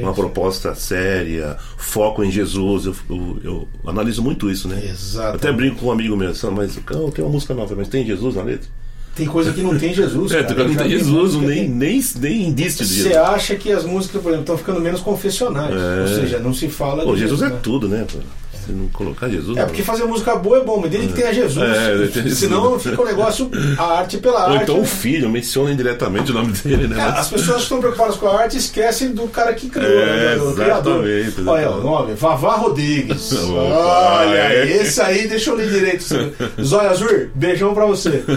uma 0.00 0.12
proposta 0.14 0.74
séria, 0.76 1.56
foco 1.76 2.22
em 2.22 2.30
Jesus. 2.30 2.86
Eu, 2.86 2.94
eu- 3.10 3.40
eu 3.42 3.68
analiso 3.90 4.22
muito 4.22 4.48
isso, 4.50 4.68
né? 4.68 4.80
Exato. 4.84 5.36
Até 5.36 5.50
brinco 5.52 5.76
com 5.76 5.86
um 5.86 5.92
amigo 5.92 6.16
meu, 6.16 6.32
"Sam, 6.34 6.52
mas 6.52 6.78
oh, 6.92 7.10
tem 7.10 7.24
uma 7.24 7.32
música 7.32 7.52
nova, 7.54 7.74
mas 7.76 7.88
tem 7.88 8.04
Jesus 8.06 8.34
na 8.36 8.42
letra? 8.42 8.68
Tem 9.14 9.26
coisa 9.26 9.52
que 9.52 9.62
não 9.62 9.78
tem 9.78 9.94
Jesus. 9.94 10.32
É, 10.34 10.42
cara. 10.42 10.64
não 10.64 10.74
tem 10.74 10.90
Jesus, 10.90 11.34
nem, 11.36 11.68
nem, 11.68 12.02
nem 12.16 12.48
indício 12.48 12.84
de 12.84 13.02
Você 13.02 13.16
acha 13.16 13.54
que 13.54 13.70
as 13.70 13.84
músicas, 13.84 14.20
por 14.20 14.28
exemplo, 14.28 14.42
estão 14.42 14.58
ficando 14.58 14.80
menos 14.80 15.00
confessionais. 15.00 15.74
É. 15.74 16.00
Ou 16.00 16.08
seja, 16.08 16.38
não 16.38 16.52
se 16.52 16.68
fala 16.68 17.04
Pô, 17.04 17.14
de 17.14 17.20
Jesus 17.20 17.42
é 17.42 17.48
né? 17.48 17.58
tudo, 17.62 17.88
né? 17.88 18.04
Se 18.64 18.72
não 18.72 18.88
colocar 18.88 19.28
Jesus. 19.28 19.56
É, 19.56 19.64
porque 19.64 19.82
fazer 19.82 20.04
música 20.04 20.34
boa 20.36 20.58
é 20.58 20.64
bom, 20.64 20.78
mas 20.80 20.90
desde 20.90 21.08
que 21.08 21.14
tenha 21.14 21.32
Jesus. 21.34 21.68
É, 21.68 21.96
tem 22.08 22.22
Jesus. 22.22 22.38
Senão 22.38 22.78
fica 22.78 23.00
o 23.02 23.04
negócio, 23.04 23.50
a 23.78 23.98
arte 23.98 24.18
pela 24.18 24.46
Ou 24.46 24.52
arte. 24.52 24.62
então 24.62 24.76
o 24.76 24.80
né? 24.80 24.86
filho, 24.86 25.28
menciona 25.28 25.70
indiretamente 25.72 26.30
o 26.30 26.34
nome 26.34 26.52
dele, 26.52 26.88
né? 26.88 26.96
Cara, 26.96 27.10
Mas- 27.12 27.20
as 27.20 27.28
pessoas 27.28 27.56
que 27.58 27.62
estão 27.64 27.78
preocupadas 27.80 28.16
com 28.16 28.26
a 28.28 28.40
arte 28.42 28.56
esquecem 28.56 29.12
do 29.12 29.28
cara 29.28 29.52
que 29.54 29.68
criou, 29.68 29.90
É, 29.90 30.06
né, 30.06 30.36
do 30.36 30.54
criador. 30.54 31.06
exatamente, 31.06 31.48
Olha, 31.48 31.70
o 31.70 31.80
nome, 31.82 32.14
Vavá 32.14 32.56
Rodrigues. 32.56 33.32
Olha, 33.44 34.38
é. 34.38 34.76
esse 34.82 35.00
aí, 35.00 35.28
deixa 35.28 35.50
eu 35.50 35.56
ler 35.56 35.68
direito. 35.70 36.04
Zóia 36.62 36.90
Azul, 36.90 37.28
beijão 37.34 37.74
pra 37.74 37.86
você. 37.86 38.22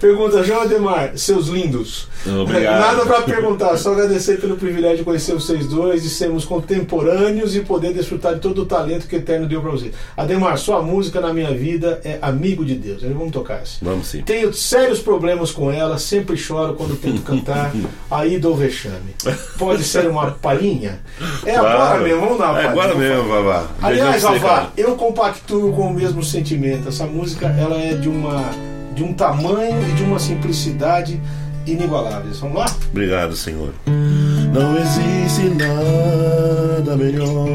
Pergunta, 0.00 0.42
João 0.42 0.62
Ademar, 0.62 1.12
seus 1.16 1.48
lindos. 1.48 2.08
Obrigado. 2.26 2.80
Nada 2.80 3.04
pra 3.06 3.20
perguntar, 3.22 3.76
só 3.76 3.92
agradecer 3.92 4.40
pelo 4.40 4.56
privilégio 4.56 4.98
de 4.98 5.04
conhecer 5.04 5.34
vocês 5.34 5.66
dois, 5.66 6.02
de 6.02 6.08
sermos 6.08 6.44
contemporâneos 6.44 7.54
e 7.54 7.60
poder 7.60 7.92
desfrutar 7.92 8.34
de 8.34 8.40
todo 8.40 8.62
o 8.62 8.66
talento 8.66 9.06
que 9.06 9.14
o 9.14 9.18
Eterno 9.18 9.46
deu 9.46 9.60
pra 9.60 9.70
vocês. 9.70 9.92
Ademar, 10.16 10.56
sua 10.58 10.80
música 10.82 11.20
na 11.20 11.32
minha 11.34 11.52
vida 11.52 12.00
é 12.02 12.18
Amigo 12.22 12.64
de 12.64 12.74
Deus. 12.74 13.02
Vamos 13.02 13.30
tocar 13.30 13.60
essa. 13.62 13.76
Vamos 13.82 14.06
sim. 14.06 14.22
Tenho 14.22 14.52
sérios 14.54 15.00
problemas 15.00 15.50
com 15.50 15.70
ela, 15.70 15.98
sempre 15.98 16.36
choro 16.36 16.74
quando 16.74 16.96
tento 16.96 17.22
cantar, 17.22 17.70
aí 18.10 18.38
dou 18.38 18.56
vexame. 18.56 19.14
Pode 19.58 19.84
ser 19.84 20.06
uma 20.08 20.30
palhinha? 20.30 21.00
É 21.44 21.56
agora 21.56 21.76
Claro. 21.76 22.02
mesmo, 22.04 22.20
vamos 22.20 22.38
dar 22.38 22.50
uma 22.52 22.62
É 22.62 22.66
agora 22.68 22.94
mesmo, 22.94 23.28
Vavá. 23.28 23.66
Aliás, 23.82 24.22
Vavá, 24.22 24.72
eu 24.76 24.94
compactuo 24.96 25.72
com 25.74 25.88
o 25.88 25.94
mesmo 25.94 26.22
sentimento. 26.24 26.88
Essa 26.88 27.04
música 27.06 27.46
ela 27.48 27.78
é 27.78 27.94
de, 27.94 28.08
uma, 28.08 28.50
de 28.94 29.02
um 29.02 29.12
tamanho 29.12 29.88
e 29.88 29.92
de 29.92 30.02
uma 30.02 30.18
simplicidade 30.18 31.20
inigualáveis. 31.66 32.38
Vamos 32.40 32.58
lá? 32.58 32.66
Obrigado, 32.90 33.36
Senhor. 33.36 33.72
Não 33.86 34.76
existe 34.76 35.48
nada 35.54 36.96
melhor 36.96 37.48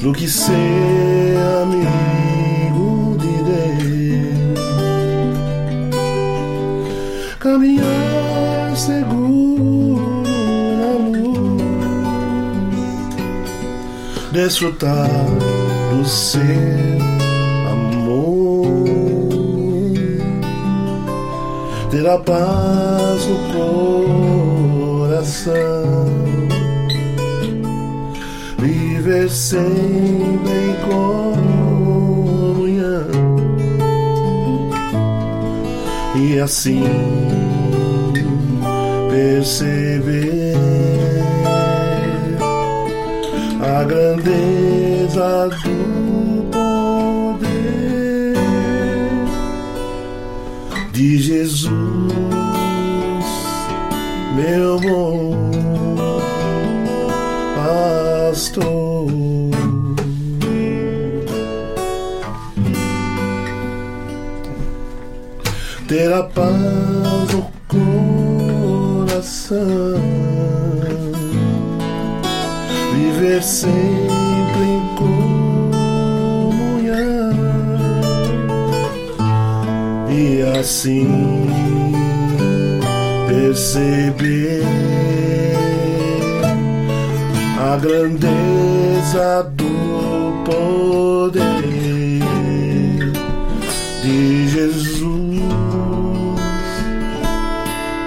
do 0.00 0.12
que 0.12 0.28
ser 0.28 1.38
amigo 1.62 3.16
de 3.18 3.42
Deus, 3.42 4.58
caminhar 7.38 8.76
seguro 8.76 10.22
na 10.78 10.92
luz, 11.08 11.62
desfrutar 14.30 15.08
do 15.90 16.04
seu 16.04 17.03
ter 21.94 22.08
a 22.08 22.18
paz 22.18 23.26
no 23.26 23.38
coração, 25.06 26.06
viver 28.58 29.30
sempre 29.30 30.50
em 30.70 30.74
comunhão. 30.90 31.86
E 36.16 36.40
assim 36.40 36.82
perceber 39.08 40.56
a 43.62 43.84
grandeza 43.84 45.48
do 45.62 46.50
poder 46.50 47.54
de 50.92 51.18
Jesus, 51.18 51.83
meu 54.44 54.78
bom 54.78 55.50
pastor. 57.56 59.06
Ter 65.88 66.12
a 66.12 66.22
paz 66.24 66.52
no 67.32 67.50
coração, 69.06 69.54
viver 72.92 73.42
sempre 73.42 73.74
em 74.62 74.94
comunhão 74.96 75.84
e 80.10 80.42
assim 80.58 81.63
perceber 83.54 84.64
a 87.56 87.76
grandeza 87.76 89.48
do 89.52 90.42
poder 90.44 91.42
de 94.02 94.48
Jesus, 94.48 95.40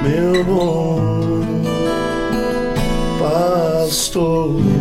meu 0.04 0.44
bom 0.44 1.00
pastor. 3.18 4.77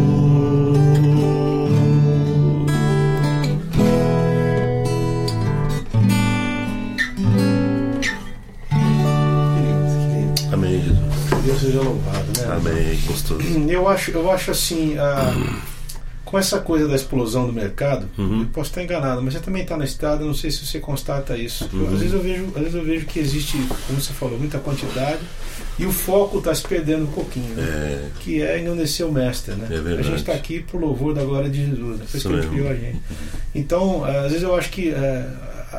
Gostoso. 13.07 13.41
Eu 13.69 13.89
acho, 13.89 14.11
eu 14.11 14.31
acho 14.31 14.51
assim, 14.51 14.97
ah, 14.99 15.61
com 16.25 16.39
essa 16.39 16.59
coisa 16.59 16.89
da 16.89 16.95
explosão 16.97 17.47
do 17.47 17.53
mercado, 17.53 18.09
Uhum. 18.19 18.41
eu 18.43 18.47
posso 18.49 18.71
estar 18.71 18.83
enganado, 18.83 19.23
mas 19.23 19.35
você 19.35 19.41
também 19.41 19.63
está 19.63 19.77
na 19.77 19.85
estrada, 19.85 20.25
não 20.25 20.35
sei 20.35 20.51
se 20.51 20.67
você 20.67 20.81
constata 20.81 21.37
isso. 21.37 21.69
Uhum. 21.73 21.85
às, 21.95 22.01
vezes 22.01 22.13
eu 22.13 22.21
vejo, 22.21 22.45
às 22.49 22.63
vezes 22.63 22.75
eu 22.75 22.85
vejo 22.85 23.07
que 23.07 23.19
existe, 23.21 23.57
como 23.87 24.01
você 24.01 24.13
falou, 24.13 24.37
muita 24.39 24.59
quantidade 24.59 25.21
e 25.79 25.87
o 25.87 25.93
foco 25.93 26.39
está 26.39 26.53
se 26.55 26.63
perdendo 26.67 27.05
um 27.05 27.13
pouquinho. 27.13 27.55
né? 27.55 27.63
É, 27.63 28.09
Que 28.21 28.43
é 28.43 28.59
engrandecer 28.61 29.07
o 29.07 29.13
mestre, 29.13 29.55
né? 29.55 29.69
É 29.71 29.77
a 29.99 30.03
gente 30.03 30.17
está 30.17 30.33
aqui 30.33 30.61
pro 30.61 30.79
louvor 30.79 31.15
da 31.15 31.23
glória 31.23 31.49
de 31.49 31.65
Jesus, 31.65 31.99
né? 31.99 32.05
Por 32.11 32.17
isso 32.17 32.17
Isso 32.17 32.29
que 32.29 32.35
ele 32.35 32.47
criou 32.49 32.71
a 32.71 32.75
gente. 32.75 33.01
Então, 33.55 34.07
eh, 34.07 34.19
às 34.19 34.33
vezes 34.33 34.43
eu 34.43 34.55
acho 34.57 34.71
que 34.71 34.91
eh, 34.91 35.27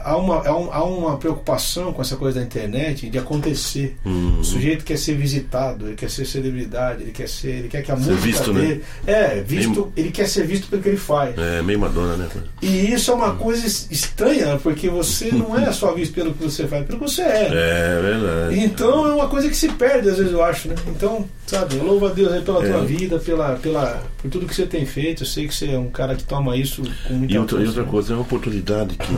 há, 0.04 0.18
uma, 0.18 0.48
há, 0.48 0.84
um- 0.86 0.98
uma 0.98 1.18
preocupação 1.18 1.94
com 1.94 2.02
essa 2.02 2.16
coisa 2.16 2.40
da 2.40 2.46
internet 2.46 3.10
de 3.10 3.18
acontecer. 3.18 3.96
hum, 4.06 4.40
O 4.40 4.44
sujeito 4.44 4.84
quer 4.86 4.98
ser 4.98 5.16
visitado, 5.16 5.88
ele 5.88 5.96
quer 5.96 6.10
ser 6.10 6.26
celebridade, 6.26 7.04
ele 7.04 7.12
quer 7.12 7.28
ser, 7.30 7.50
ele 7.50 7.68
quer 7.68 7.82
que 7.84 7.92
a 7.92 7.96
Ser 7.98 8.02
música 8.12 8.22
visto, 8.26 8.54
né? 8.54 8.62
dele, 8.62 8.84
é, 9.06 9.42
visto, 9.42 9.92
ele 9.96 10.12
quer 10.12 10.28
ser 10.28 10.46
visto 10.46 10.68
pelo 10.70 10.82
que 10.82 10.90
ele 10.90 10.98
faz. 10.98 11.38
é 11.38 11.62
meio 11.62 11.80
Madonna, 11.80 12.16
né? 12.18 12.28
E 12.62 12.92
isso 12.94 13.12
é 13.12 13.14
uma 13.14 13.36
coisa 13.36 13.66
es- 13.66 13.88
estranha, 13.90 14.58
porque 14.62 14.90
você 14.90 15.32
não 15.32 15.58
é 15.58 15.72
só 15.72 15.94
visto 15.94 16.14
pelo 16.14 16.34
que 16.34 16.44
você 16.44 16.68
faz, 16.68 16.86
pelo 16.86 17.00
que 17.00 17.06
você 17.10 17.22
é. 17.22 17.48
É 17.52 18.02
verdade. 18.02 18.60
Então 18.60 19.08
é 19.08 19.14
uma 19.14 19.28
coisa 19.28 19.48
que 19.50 19.56
se 19.56 19.70
perde 19.70 20.10
às 20.10 20.18
vezes, 20.18 20.32
eu 20.34 20.44
acho, 20.44 20.68
né? 20.70 20.76
Então, 20.88 21.26
sabe, 21.46 21.76
louva 21.76 22.10
a 22.10 22.14
Deus 22.14 22.32
aí 22.34 22.42
pela 22.42 22.66
É. 22.66 22.70
tua 22.72 22.86
vida, 22.86 23.20
pela, 23.20 23.56
pela, 23.56 24.04
por 24.18 24.30
tudo 24.30 24.46
que 24.46 24.56
você 24.56 24.66
tem 24.66 24.86
feito. 24.86 25.24
Eu 25.24 25.28
sei 25.28 25.48
que 25.48 25.54
você 25.56 25.72
é 25.72 25.78
um 25.80 25.90
cara 25.90 26.16
que 26.16 26.24
toma 26.24 26.56
isso 26.58 26.82
com 27.08 27.14
muita 27.14 27.34
E 27.34 27.38
outra, 27.38 27.58
e 27.58 27.60
força, 27.66 27.70
outra 27.70 27.84
né? 27.84 27.90
coisa, 27.92 28.14
é 28.14 28.16
uma 28.16 28.22
oportunidade 28.24 28.96
que 28.96 29.18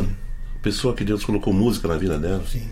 pessoa 0.61 0.93
que 0.93 1.03
Deus 1.03 1.23
colocou 1.23 1.53
música 1.53 1.87
na 1.87 1.97
vida 1.97 2.17
dela 2.17 2.43
Sim, 2.51 2.67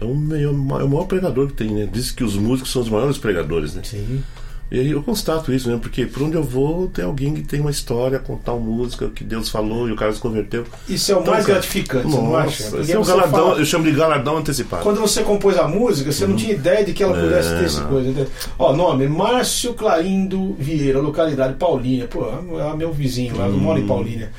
é 0.00 0.04
o, 0.04 0.14
meio- 0.14 0.48
é 0.50 0.84
o 0.84 0.88
maior 0.88 1.06
pregador 1.06 1.48
que 1.48 1.54
tem, 1.54 1.70
né? 1.70 1.88
Diz 1.90 2.10
que 2.10 2.22
os 2.24 2.36
músicos 2.36 2.70
são 2.72 2.82
os 2.82 2.88
maiores 2.88 3.18
pregadores, 3.18 3.74
né? 3.74 3.82
sim. 3.84 4.22
E 4.70 4.78
aí 4.78 4.90
eu 4.90 5.02
constato 5.02 5.50
isso, 5.50 5.66
né? 5.70 5.78
Porque 5.80 6.04
por 6.04 6.24
onde 6.24 6.36
eu 6.36 6.42
vou 6.42 6.88
tem 6.88 7.02
alguém 7.02 7.32
que 7.32 7.40
tem 7.40 7.58
uma 7.58 7.70
história, 7.70 8.18
contar 8.18 8.52
uma 8.52 8.66
música 8.70 9.08
que 9.08 9.24
Deus 9.24 9.48
falou 9.48 9.88
e 9.88 9.92
o 9.92 9.96
cara 9.96 10.12
se 10.12 10.20
converteu. 10.20 10.66
Isso 10.86 11.10
é 11.10 11.16
o 11.16 11.20
Então, 11.20 11.32
mais 11.32 11.46
cara, 11.46 11.58
gratificante, 11.58 12.06
você 12.06 12.16
não 12.18 12.36
acha? 12.36 12.64
Nossa, 12.64 12.78
esse 12.82 12.92
é 12.92 12.98
um 12.98 13.02
galardão, 13.02 13.46
fala- 13.46 13.58
eu 13.60 13.64
chamo 13.64 13.84
de 13.86 13.92
galardão 13.92 14.36
antecipado. 14.36 14.82
Quando 14.82 15.00
você 15.00 15.22
compôs 15.22 15.56
a 15.56 15.66
música, 15.66 16.12
você 16.12 16.26
não 16.26 16.36
tinha 16.36 16.52
ideia 16.52 16.84
de 16.84 16.92
que 16.92 17.02
ela 17.02 17.14
pudesse 17.18 17.48
Uhum. 17.48 17.54
É, 17.54 17.58
ter 17.60 17.64
esse 17.64 17.80
não. 17.80 17.88
coisa. 17.88 18.10
entendeu? 18.10 18.30
Ó, 18.58 18.76
nome: 18.76 19.08
Márcio 19.08 19.72
Clarindo 19.72 20.54
Vieira, 20.58 21.00
localidade 21.00 21.54
Paulínia. 21.54 22.06
Pô, 22.06 22.26
é 22.28 22.76
meu 22.76 22.92
vizinho 22.92 23.38
lá, 23.38 23.46
eu 23.46 23.56
moro 23.56 23.80
em 23.80 23.84
Hum. 23.84 23.88
Paulínia. 23.88 24.30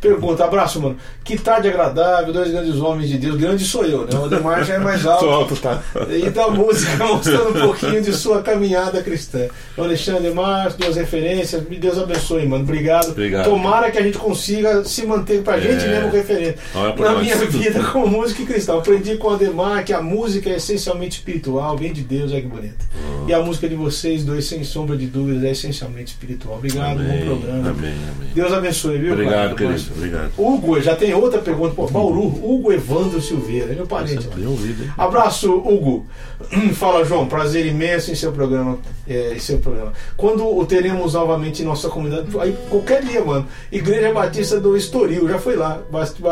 Pergunta, 0.00 0.44
abraço, 0.44 0.80
mano. 0.80 0.96
Que 1.22 1.36
tarde 1.38 1.68
agradável, 1.68 2.32
dois 2.32 2.50
grandes 2.50 2.76
homens 2.76 3.08
de 3.10 3.18
Deus. 3.18 3.36
Grande 3.36 3.64
sou 3.64 3.84
eu, 3.84 4.06
né? 4.06 4.18
O 4.18 4.24
Ademar 4.24 4.64
já 4.64 4.74
é 4.74 4.78
mais 4.78 5.04
alto. 5.04 5.26
Alto, 5.26 5.56
tá? 5.56 5.82
E 6.08 6.30
da 6.30 6.48
música 6.48 6.96
mostrando 7.04 7.50
um 7.50 7.60
pouquinho 7.66 8.00
de 8.02 8.12
sua 8.14 8.42
caminhada 8.42 9.02
cristã. 9.02 9.46
O 9.76 9.82
Alexandre 9.82 10.30
Márcio, 10.32 10.78
duas 10.80 10.96
referências. 10.96 11.62
Deus 11.78 11.98
abençoe, 11.98 12.46
mano. 12.46 12.64
Obrigado. 12.64 13.10
Obrigado. 13.10 13.44
Tomara 13.44 13.90
que 13.90 13.98
a 13.98 14.02
gente 14.02 14.16
consiga 14.18 14.84
se 14.84 15.06
manter 15.06 15.42
pra 15.42 15.60
gente 15.60 15.84
É. 15.84 15.88
mesmo 15.88 16.10
referente. 16.10 16.58
Por 16.96 17.04
Na 17.06 17.18
minha 17.18 17.36
vida 17.46 17.82
como 17.84 18.06
músico 18.06 18.42
e 18.42 18.46
cristão. 18.46 18.78
Aprendi 18.78 19.16
com 19.16 19.28
o 19.28 19.34
Ademar 19.34 19.84
que 19.84 19.92
a 19.92 20.00
música 20.00 20.48
é 20.48 20.56
essencialmente 20.56 21.18
espiritual, 21.18 21.76
vem 21.76 21.92
de 21.92 22.02
Deus, 22.02 22.32
é 22.32 22.40
que 22.40 22.46
bonito. 22.46 22.74
Ah. 22.96 23.24
E 23.28 23.34
a 23.34 23.40
música 23.40 23.68
de 23.68 23.74
vocês 23.74 24.24
dois, 24.24 24.46
sem 24.46 24.64
sombra 24.64 24.96
de 24.96 25.06
dúvidas, 25.06 25.44
é 25.44 25.50
essencialmente 25.50 26.12
espiritual. 26.12 26.56
Obrigado, 26.56 27.00
Amém, 27.00 27.24
bom 27.24 27.36
programa. 27.36 27.70
amém, 27.70 27.90
amém. 27.92 28.28
Deus 28.34 28.52
abençoe, 28.52 28.98
viu? 28.98 29.12
Obrigado, 29.12 29.54
cara? 29.54 29.70
querido. 29.74 29.89
Obrigado. 29.96 30.32
Hugo, 30.38 30.80
já 30.80 30.94
tem 30.96 31.12
outra 31.14 31.40
pergunta. 31.40 31.74
Pô, 31.74 31.86
Bauru, 31.86 32.26
Hugo 32.26 32.72
Evandro 32.72 33.20
Silveira, 33.20 33.72
é 33.72 33.74
meu 33.74 33.86
parente. 33.86 34.26
Nossa, 34.26 34.30
bem 34.30 34.46
ouvido? 34.46 34.92
Abraço, 34.96 35.52
Hugo. 35.52 36.06
Fala, 36.74 37.04
João. 37.04 37.26
Prazer 37.26 37.66
imenso 37.66 38.10
em 38.10 38.14
seu 38.14 38.32
programa. 38.32 38.78
É, 39.08 39.34
em 39.34 39.38
seu 39.38 39.58
programa. 39.58 39.92
Quando 40.16 40.46
o 40.46 40.64
teremos 40.64 41.14
novamente 41.14 41.62
em 41.62 41.64
nossa 41.64 41.88
comunidade? 41.88 42.28
Aí, 42.38 42.56
qualquer 42.68 43.02
dia, 43.04 43.24
mano. 43.24 43.46
Igreja 43.70 44.12
Batista 44.12 44.60
do 44.60 44.76
Estoril, 44.76 45.28
já 45.28 45.38
foi 45.38 45.56
lá. 45.56 45.80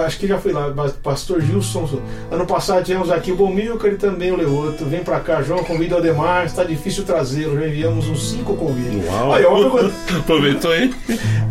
Acho 0.04 0.18
que 0.18 0.26
já 0.26 0.38
foi 0.38 0.52
lá. 0.52 0.72
Pastor 1.02 1.40
Gilson. 1.40 2.00
Ano 2.30 2.46
passado 2.46 2.84
tivemos 2.84 3.10
aqui 3.10 3.32
o 3.32 3.36
Bomilcar 3.36 3.90
e 3.92 3.96
também 3.96 4.30
o 4.30 4.36
Leoto. 4.36 4.84
Vem 4.84 5.02
pra 5.02 5.20
cá, 5.20 5.42
João. 5.42 5.64
Convida 5.64 5.96
o 5.96 5.98
Ademar. 5.98 6.46
Está 6.46 6.64
difícil 6.64 7.04
trazê-lo. 7.04 7.58
Já 7.58 7.66
enviamos 7.66 8.08
uns 8.08 8.30
cinco 8.30 8.54
convites. 8.56 9.06
Uau! 9.06 9.32
Aí, 9.32 9.44
uma 9.44 9.58
pergunta. 9.58 9.94
Aproveitou, 10.18 10.74
hein? 10.74 10.94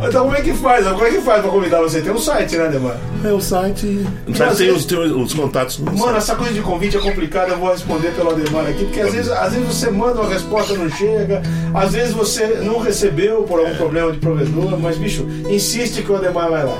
Então, 0.08 0.26
como 0.26 0.36
é 0.36 0.42
que 0.42 0.54
faz? 0.54 0.86
Como 0.88 1.04
é 1.06 1.10
que 1.10 1.22
faz 1.22 1.42
pra 1.42 1.52
convidar 1.52 1.82
você? 1.82 1.97
Tem 2.02 2.12
um 2.12 2.18
site, 2.18 2.56
né, 2.58 2.66
Ademar? 2.68 2.98
É 3.24 3.32
o 3.32 3.40
site. 3.42 3.86
O 4.28 4.32
às 4.32 4.38
site 4.38 4.58
tem 4.58 4.68
vezes- 4.68 4.82
os, 4.82 4.86
tem 4.86 4.98
os 5.00 5.34
contatos. 5.34 5.80
no 5.80 5.86
Mano, 5.86 5.98
site. 6.00 6.18
essa 6.18 6.36
coisa 6.36 6.54
de 6.54 6.62
convite 6.62 6.98
é 6.98 7.00
complicada, 7.00 7.52
eu 7.52 7.58
vou 7.58 7.72
responder 7.72 8.12
pelo 8.16 8.32
Ademar 8.32 8.66
aqui, 8.68 8.86
porque 8.86 9.02
às 9.02 9.14
vezes, 9.14 9.32
às 9.32 9.54
vezes 9.54 9.68
você 9.68 9.90
manda 9.92 10.22
uma 10.22 10.30
resposta 10.30 10.74
não 10.74 10.90
chega, 10.90 11.42
às 11.74 11.92
vezes 11.94 12.14
você 12.14 12.46
não 12.64 12.80
recebeu 12.80 13.44
por 13.44 13.60
algum 13.60 13.76
problema 13.76 14.12
de 14.12 14.20
provedor, 14.20 14.78
mas 14.80 14.98
bicho, 14.98 15.26
insiste 15.50 16.02
que 16.02 16.12
o 16.12 16.16
Ademar 16.16 16.50
vai 16.50 16.66
lá. 16.66 16.78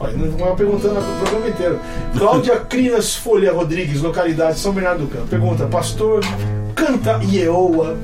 Olha, 0.00 0.12
não 0.16 0.30
vai 0.38 0.54
perguntando 0.54 1.00
o 1.00 1.18
programa 1.24 1.48
inteiro. 1.48 1.80
Cláudia 2.16 2.56
Crinas 2.70 3.16
Folha 3.16 3.52
Rodrigues, 3.52 4.00
localidade 4.00 4.58
São 4.58 4.72
Bernardo 4.72 5.00
do 5.00 5.06
Campo. 5.08 5.26
Pergunta, 5.26 5.66
pastor, 5.66 6.20
canta 6.76 7.18
Ieoa. 7.24 7.96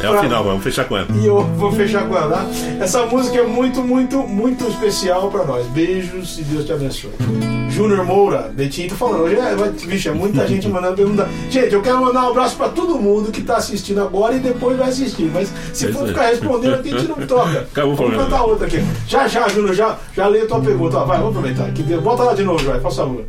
É 0.00 0.10
o 0.10 0.20
final, 0.20 0.44
vamos 0.44 0.62
fechar 0.62 0.84
com 0.84 0.96
ela. 0.96 1.08
E 1.20 1.26
eu 1.26 1.44
vou 1.56 1.72
fechar 1.72 2.06
com 2.06 2.16
ela. 2.16 2.30
tá? 2.44 2.46
Essa 2.80 3.04
música 3.06 3.38
é 3.38 3.42
muito, 3.46 3.82
muito, 3.82 4.18
muito 4.18 4.66
especial 4.68 5.30
pra 5.30 5.44
nós. 5.44 5.66
Beijos 5.66 6.38
e 6.38 6.42
Deus 6.42 6.64
te 6.64 6.72
abençoe. 6.72 7.57
Júnior 7.78 8.04
Moura, 8.04 8.50
Betinho, 8.52 8.88
tô 8.88 8.96
falando. 8.96 9.22
Hoje 9.22 9.36
é, 9.36 9.86
bicho, 9.86 10.08
é 10.08 10.12
muita 10.12 10.44
gente 10.48 10.66
mandando 10.68 10.96
pergunta. 10.96 11.28
Gente, 11.48 11.72
eu 11.72 11.80
quero 11.80 12.00
mandar 12.00 12.24
um 12.26 12.30
abraço 12.30 12.56
pra 12.56 12.68
todo 12.70 12.98
mundo 12.98 13.30
que 13.30 13.40
tá 13.40 13.56
assistindo 13.58 14.00
agora 14.00 14.34
e 14.34 14.40
depois 14.40 14.76
vai 14.76 14.88
assistir. 14.88 15.30
Mas 15.32 15.48
se 15.72 15.86
É 15.86 15.92
for 15.92 16.02
aí. 16.02 16.08
ficar 16.08 16.22
respondendo 16.26 16.74
aqui, 16.74 16.92
a 16.92 16.98
gente 16.98 17.08
não 17.08 17.24
toca. 17.24 17.60
Acabou 17.70 17.92
o 17.92 17.96
Vamos 17.96 18.16
cantar 18.16 18.42
outra 18.42 18.66
aqui. 18.66 18.84
Já, 19.06 19.28
já, 19.28 19.46
Júnior, 19.46 19.76
já, 19.76 19.96
já 20.12 20.26
leio 20.26 20.44
a 20.46 20.48
tua 20.48 20.60
pergunta. 20.60 20.98
Ó, 20.98 21.04
vai, 21.04 21.18
vamos 21.18 21.36
aproveitar. 21.36 21.70
Que 21.72 21.84
Deus, 21.84 22.02
bota 22.02 22.24
lá 22.24 22.34
de 22.34 22.42
novo, 22.42 22.64
vai, 22.64 22.80
por 22.80 22.92
favor. 22.92 23.24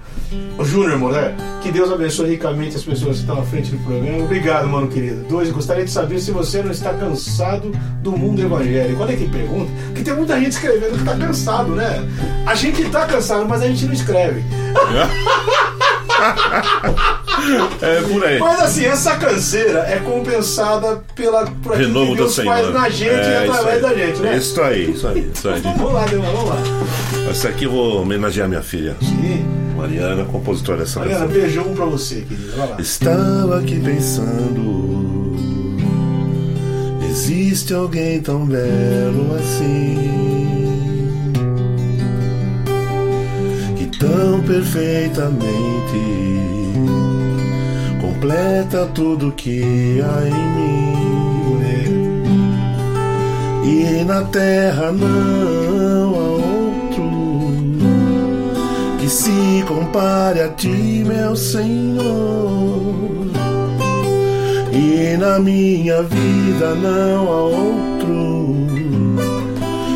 Júnior, 0.64 0.98
Moura, 0.98 1.36
que 1.62 1.72
Deus 1.72 1.92
abençoe 1.92 2.30
ricamente 2.32 2.76
as 2.76 2.84
pessoas 2.84 3.18
que 3.18 3.22
estão 3.22 3.40
à 3.40 3.44
frente 3.44 3.70
do 3.70 3.78
programa. 3.86 4.24
Obrigado, 4.24 4.68
mano 4.68 4.88
querido. 4.88 5.26
Dois, 5.30 5.52
gostaria 5.52 5.86
de 5.86 5.92
saber 5.92 6.20
se 6.20 6.32
você 6.32 6.64
não 6.64 6.72
está 6.72 6.92
cansado 6.94 7.72
do 8.02 8.12
mundo 8.14 8.42
evangélico. 8.42 9.02
Olha 9.04 9.16
que 9.16 9.28
pergunta. 9.28 9.72
Porque 9.88 10.02
tem 10.02 10.16
muita 10.16 10.40
gente 10.40 10.54
escrevendo 10.54 10.94
que 10.94 11.00
está 11.00 11.16
cansado, 11.16 11.70
né? 11.76 12.04
A 12.48 12.56
gente 12.56 12.82
está 12.82 13.06
cansado, 13.06 13.46
mas 13.48 13.62
a 13.62 13.68
gente 13.68 13.86
não 13.86 13.94
escreve. 13.94 14.39
É 17.82 18.02
por 18.02 18.24
aí. 18.26 18.40
Mas 18.40 18.60
assim, 18.60 18.86
essa 18.86 19.16
canseira 19.16 19.80
é 19.88 20.00
compensada 20.00 21.02
pela, 21.16 21.46
por 21.64 21.74
aquilo 21.74 22.08
que 22.08 22.16
Deus 22.16 22.36
Senhor. 22.36 22.54
faz 22.54 22.74
na 22.74 22.90
gente 22.90 23.10
É, 23.10 23.46
e 23.46 23.50
através 23.50 23.82
da 23.82 23.94
gente, 23.94 24.20
né? 24.20 24.38
Isso 24.38 24.62
aí, 24.62 24.92
isso 24.92 25.08
aí. 25.08 25.32
Isso 25.34 25.50
aí. 25.50 25.62
Vamos 25.62 25.94
lá, 25.94 26.06
Deus, 26.06 26.26
vamos 26.26 26.50
lá. 26.50 26.58
Essa 27.30 27.50
aqui 27.50 27.64
eu 27.64 27.72
vou 27.72 28.02
homenagear 28.02 28.50
minha 28.50 28.62
filha, 28.62 28.96
Sim. 29.00 29.46
Mariana, 29.78 30.26
compositora 30.26 30.80
dessa 30.80 31.00
Mariana, 31.00 31.26
canção. 31.26 31.42
beijão 31.42 31.64
pra 31.74 31.86
você, 31.86 32.16
querido. 32.16 32.52
Vai 32.58 32.68
lá. 32.70 32.76
Estava 32.80 33.60
aqui 33.60 33.80
pensando. 33.80 35.00
Existe 37.10 37.74
alguém 37.74 38.20
tão 38.22 38.46
belo 38.46 39.36
assim. 39.40 40.39
Tão 44.00 44.42
perfeitamente 44.42 46.20
completa 48.02 48.90
tudo 48.96 49.32
que 49.34 50.02
há 50.02 50.28
em 50.28 50.56
mim. 50.56 50.90
E 53.72 54.04
na 54.04 54.24
terra 54.24 54.92
não 54.92 56.16
há 56.16 56.30
outro 56.32 57.52
que 59.00 59.08
se 59.08 59.64
compare 59.68 60.42
a 60.42 60.50
ti, 60.50 61.04
meu 61.06 61.36
Senhor. 61.36 62.82
E 64.74 65.18
na 65.18 65.40
minha 65.40 66.02
vida 66.04 66.74
não 66.76 67.28
há 67.32 67.42
outro 67.44 68.56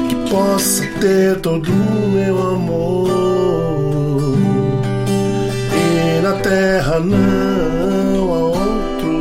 que 0.08 0.16
possa 0.30 0.86
ter 1.02 1.40
todo 1.40 1.72
o 1.72 2.10
meu 2.12 2.38
amor. 2.38 3.43
Na 6.24 6.32
terra 6.36 7.02
não 7.02 8.34
há 8.34 8.40
outro 8.46 9.12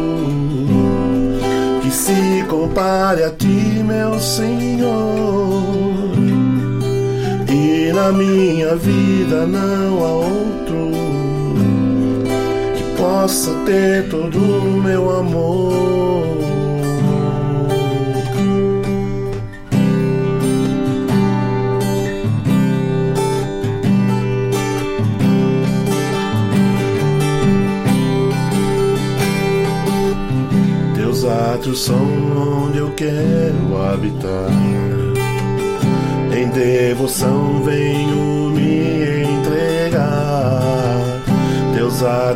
que 1.82 1.90
se 1.90 2.44
compare 2.48 3.24
a 3.24 3.30
ti, 3.30 3.82
meu 3.84 4.20
Senhor. 4.20 5.64
E 7.48 7.92
na 7.92 8.12
minha 8.12 8.76
vida 8.76 9.44
não 9.46 10.04
há 10.04 10.12
outro 10.12 10.92
possa 12.96 13.50
ter 13.66 14.08
todo 14.08 14.38
o 14.38 14.80
meu 14.80 15.10
amor. 15.10 16.41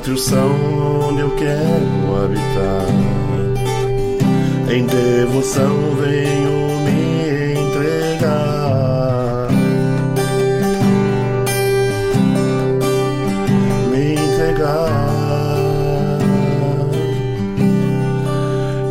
Teus 0.07 0.23
átrios 0.23 0.23
são 0.23 1.09
onde 1.09 1.21
eu 1.21 1.31
quero 1.37 2.25
habitar. 2.25 2.87
Em 4.73 4.87
devoção 4.87 5.97
venho 5.97 6.81
me 6.85 7.55
entregar. 7.61 9.49
Me 13.91 14.15
entregar. 14.15 14.91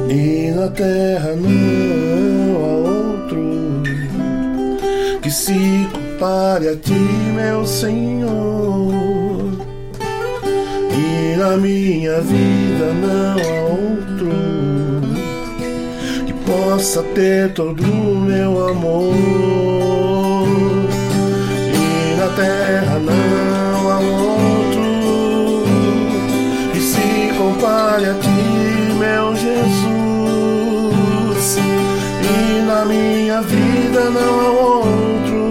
E 0.09 0.51
na 0.51 0.67
terra 0.69 1.35
não 1.35 2.55
há 2.57 2.67
outro 2.89 3.83
que 5.21 5.31
se 5.31 5.87
compare 5.93 6.69
a 6.69 6.75
ti, 6.75 6.93
meu 7.33 7.65
Senhor. 7.65 8.54
Minha 12.15 12.21
vida 12.21 12.93
não 12.93 13.33
há 13.33 13.63
outro 13.71 14.31
que 16.25 16.33
possa 16.49 17.03
ter 17.03 17.51
todo 17.53 17.83
o 17.83 18.15
meu 18.19 18.69
amor. 18.69 19.13
E 21.73 22.15
na 22.15 22.27
terra 22.35 22.99
não 22.99 23.91
há 23.91 23.99
outro 23.99 24.81
que 26.71 26.79
se 26.79 27.33
compare 27.37 28.05
a 28.05 28.13
ti, 28.13 28.29
meu 28.97 29.35
Jesus. 29.35 29.97
E 32.23 32.61
na 32.65 32.85
minha 32.85 33.41
vida 33.41 34.09
não 34.11 34.39
há 34.39 34.49
outro 34.49 35.49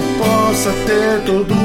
que 0.00 0.18
possa 0.18 0.70
ter 0.86 1.22
todo 1.26 1.59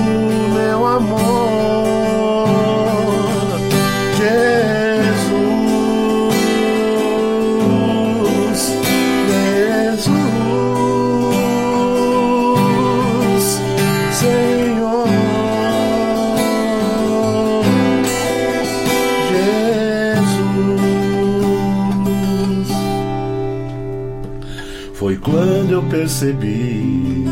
percebi 26.15 27.25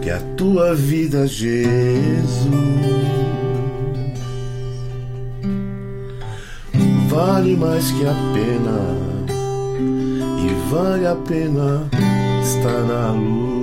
que 0.00 0.08
a 0.08 0.18
tua 0.34 0.74
vida, 0.74 1.26
Jesus, 1.26 2.48
vale 7.10 7.54
mais 7.54 7.90
que 7.90 8.06
a 8.06 8.14
pena 8.32 8.96
e 10.40 10.70
vale 10.70 11.06
a 11.06 11.14
pena 11.16 11.86
estar 12.42 12.82
na 12.84 13.12
luz. 13.12 13.58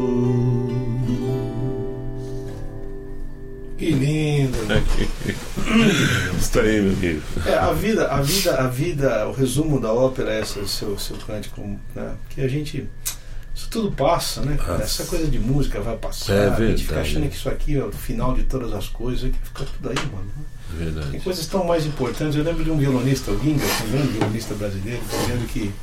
Que 3.80 3.90
lindo. 3.92 4.58
Está 6.40 6.62
aí, 6.62 6.82
meu 6.82 6.96
querido. 6.98 7.24
É, 7.48 7.56
a 7.56 7.74
vida, 7.74 8.08
a 8.08 8.22
vida, 8.22 8.56
a 8.58 8.68
vida, 8.68 9.28
o 9.28 9.34
resumo 9.34 9.82
da 9.82 9.92
ópera 9.92 10.34
é 10.34 10.42
esse, 10.42 10.60
o 10.60 10.68
seu, 10.68 10.98
seu 11.00 11.18
cântico, 11.18 11.62
né? 11.96 12.14
Que 12.30 12.42
a 12.42 12.48
gente. 12.48 12.88
Tudo 13.76 13.92
passa, 13.92 14.40
né? 14.40 14.56
Cara? 14.56 14.84
Essa 14.84 15.04
coisa 15.04 15.28
de 15.28 15.38
música 15.38 15.82
vai 15.82 15.98
passar. 15.98 16.34
É 16.34 16.48
a 16.48 16.56
gente 16.56 16.84
fica 16.84 16.96
verdade. 16.96 17.18
achando 17.18 17.30
que 17.30 17.36
isso 17.36 17.50
aqui 17.50 17.78
é 17.78 17.84
o 17.84 17.92
final 17.92 18.34
de 18.34 18.44
todas 18.44 18.72
as 18.72 18.88
coisas, 18.88 19.30
que 19.30 19.38
fica 19.38 19.66
tudo 19.66 19.90
aí, 19.90 19.96
mano. 20.14 20.32
Tem 20.70 20.86
Verdade. 20.86 21.20
coisas 21.20 21.46
tão 21.46 21.66
mais 21.66 21.86
importantes. 21.86 22.38
Eu 22.38 22.44
lembro 22.46 22.64
de 22.64 22.72
um 22.72 22.78
violonista, 22.78 23.32
o 23.32 23.38
Ginga, 23.38 23.66
um 23.66 23.92
grande 23.92 24.08
violonista 24.14 24.54
brasileiro, 24.54 25.02
dizendo 25.10 25.46
que 25.48 25.74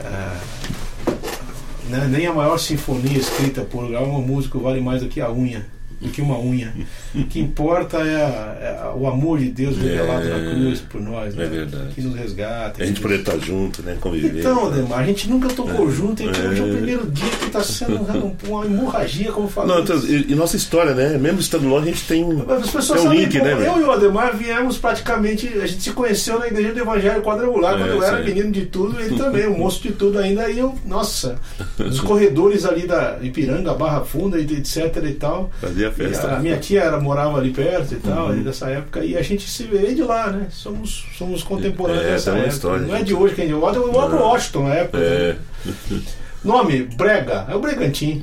ah, 0.00 0.40
né, 1.90 2.08
nem 2.08 2.26
a 2.26 2.32
maior 2.32 2.56
sinfonia 2.56 3.18
escrita 3.18 3.60
por 3.60 3.84
um 3.84 4.22
músico 4.22 4.58
vale 4.58 4.80
mais 4.80 5.02
do 5.02 5.08
que 5.08 5.20
a 5.20 5.30
unha, 5.30 5.66
do 6.04 6.10
que 6.10 6.20
uma 6.20 6.38
unha. 6.38 6.72
O 7.14 7.24
que 7.24 7.40
importa 7.40 7.98
é, 7.98 8.22
a- 8.22 8.90
é 8.92 8.92
o 8.94 9.06
amor 9.06 9.38
de 9.38 9.50
Deus 9.50 9.76
revelado 9.78 10.28
na 10.28 10.50
cruz 10.50 10.80
por 10.80 11.00
nós, 11.00 11.34
né? 11.34 11.44
É 11.44 11.48
verdade. 11.48 11.94
Que 11.94 12.02
nos 12.02 12.14
resgata. 12.14 12.82
A 12.82 12.86
gente 12.86 13.00
poder 13.00 13.20
estar 13.20 13.38
junto, 13.38 13.82
né? 13.82 13.96
Conviver. 14.00 14.40
Então, 14.40 14.66
Ademar, 14.66 14.98
a 15.00 15.04
gente 15.06 15.28
nunca 15.30 15.48
tocou 15.48 15.90
junto, 15.90 16.22
então 16.22 16.50
hoje 16.50 16.60
é 16.60 16.64
o 16.64 16.68
É. 16.68 16.72
primeiro 16.76 17.06
dia 17.10 17.30
que 17.30 17.46
está 17.46 17.62
sendo 17.62 17.96
um- 18.02 18.36
uma 18.48 18.66
hemorragia, 18.66 19.32
como 19.32 19.46
Não, 19.46 19.50
falamos. 19.50 19.84
então, 19.84 19.98
e, 20.10 20.32
e 20.32 20.34
nossa 20.34 20.56
história, 20.56 20.94
né? 20.94 21.16
Mesmo 21.18 21.40
estando 21.40 21.66
longe, 21.66 21.88
a 21.88 21.92
gente 21.92 22.06
tem 22.06 22.22
um. 22.24 22.44
As 22.52 22.70
pessoas 22.70 23.00
Tem 23.00 23.08
um 23.08 23.12
link, 23.14 23.38
como 23.38 23.44
né, 23.44 23.66
eu 23.68 23.80
e 23.80 23.84
o 23.84 23.90
Ademar 23.90 24.36
viemos 24.36 24.76
praticamente. 24.78 25.48
A 25.62 25.66
gente 25.66 25.82
se 25.82 25.90
conheceu 25.92 26.38
na 26.38 26.46
igreja 26.46 26.72
do 26.72 26.80
Evangelho 26.80 27.22
Quadrangular, 27.22 27.74
É, 27.74 27.78
quando 27.78 27.90
eu 27.92 28.02
era 28.02 28.22
menino 28.22 28.52
de 28.52 28.66
tudo, 28.66 29.00
ele 29.00 29.16
também, 29.16 29.46
um 29.48 29.56
moço 29.58 29.82
de 29.82 29.92
tudo 29.92 30.18
ainda. 30.18 30.50
E 30.50 30.58
eu, 30.58 30.74
nossa, 30.84 31.36
os 31.78 32.00
corredores 32.00 32.64
ali 32.64 32.86
da 32.86 33.18
Ipiranga, 33.22 33.72
Barra 33.74 34.02
Funda, 34.02 34.38
etc 34.38 34.96
e 35.08 35.12
tal. 35.14 35.50
Fazia 35.60 35.90
festa. 35.94 36.34
a 36.36 36.38
minha 36.40 36.56
tia 36.58 36.82
era, 36.82 37.00
morava 37.00 37.38
ali 37.38 37.50
perto 37.50 37.94
e 37.94 37.96
tal, 37.96 38.24
Uhum. 38.26 38.32
ali 38.32 38.42
dessa 38.42 38.68
época, 38.70 39.04
e 39.04 39.16
a 39.16 39.22
gente 39.22 39.48
se 39.48 39.64
veio 39.64 39.94
de 39.94 40.02
lá, 40.02 40.30
né? 40.30 40.46
Somos, 40.50 41.06
somos 41.16 41.42
contemporâneos 41.42 42.04
É, 42.04 42.10
dessa 42.12 42.30
uma 42.32 42.38
época. 42.40 42.54
história, 42.54 42.86
Não 42.86 42.94
é 42.96 43.02
de 43.02 43.14
hoje 43.14 43.34
que 43.34 43.40
a 43.42 43.44
gente. 43.44 43.52
Eu 43.54 43.66
amo 43.66 44.08
Não. 44.08 44.22
Washington 44.22 44.68
na 44.68 44.74
época. 44.74 44.98
É. 44.98 45.36
né? 45.64 46.00
Nome, 46.44 46.82
Brega, 46.94 47.46
é 47.48 47.54
o 47.54 47.58
Bregantim. 47.58 48.22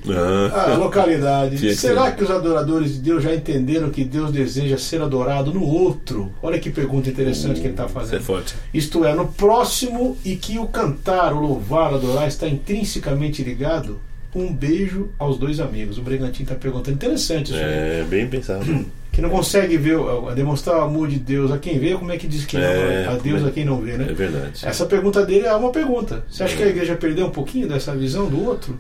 Ah. 0.54 0.74
A 0.74 0.76
localidade. 0.76 1.58
Tinha 1.58 1.72
que 1.72 1.76
Será 1.78 2.06
ser. 2.06 2.16
que 2.18 2.24
os 2.24 2.30
adoradores 2.30 2.94
de 2.94 3.00
Deus 3.00 3.24
já 3.24 3.34
entenderam 3.34 3.90
que 3.90 4.04
Deus 4.06 4.32
deseja 4.32 4.78
ser 4.78 5.02
adorado 5.02 5.52
no 5.52 5.64
outro? 5.64 6.32
Olha 6.44 6.60
que 6.60 6.70
pergunta 6.70 7.10
interessante 7.10 7.56
que 7.60 7.66
ele 7.66 7.74
está 7.74 7.86
Isso 7.88 7.98
é 7.98 8.00
fazendo. 8.00 8.22
forte. 8.22 8.54
Isto 8.72 9.06
é, 9.06 9.16
no 9.16 9.28
próximo 9.28 10.16
e 10.24 10.36
que 10.36 10.60
o 10.60 10.68
cantar, 10.68 11.34
o 11.34 11.40
louvar, 11.40 11.94
o 11.94 11.96
adorar 11.96 12.28
está 12.28 12.48
intrinsecamente 12.48 13.42
ligado? 13.42 14.00
Um 14.34 14.54
beijo 14.54 15.10
aos 15.20 15.38
dois 15.38 15.60
amigos. 15.60 15.98
O 15.98 16.02
Bregantim 16.02 16.44
está 16.44 16.56
perguntando. 16.56 16.96
Interessante 16.96 17.48
isso. 17.52 17.60
né? 17.62 18.00
É, 18.00 18.04
bem 18.04 18.28
pensado. 18.28 18.64
Que 19.12 19.20
não 19.22 19.30
consegue 19.30 19.76
ver, 19.76 19.98
demonstrar 20.36 20.78
o 20.78 20.82
amor 20.84 21.10
de 21.10 21.20
Deus 21.20 21.52
a 21.52 21.58
quem 21.58 21.78
vê, 21.78 21.96
como 21.96 22.14
é 22.14 22.18
que 22.18 22.26
diz 22.28 22.46
que 22.46 22.56
não, 22.56 22.64
É, 22.64 23.08
a 23.08 23.16
Deus 23.16 23.46
a 23.46 23.52
quem 23.52 23.66
não 23.66 23.82
vê, 23.82 23.98
né? 23.98 24.08
É 24.10 24.14
verdade. 24.14 24.66
Essa 24.66 24.86
pergunta 24.86 25.26
dele 25.26 25.46
é 25.48 25.54
uma 25.54 25.70
pergunta. 25.70 26.24
Você 26.30 26.44
acha 26.44 26.56
que 26.56 26.64
a 26.64 26.68
igreja 26.68 26.96
perdeu 26.96 27.26
um 27.26 27.30
pouquinho 27.30 27.68
dessa 27.68 27.94
visão 27.94 28.30
do 28.30 28.42
outro? 28.46 28.80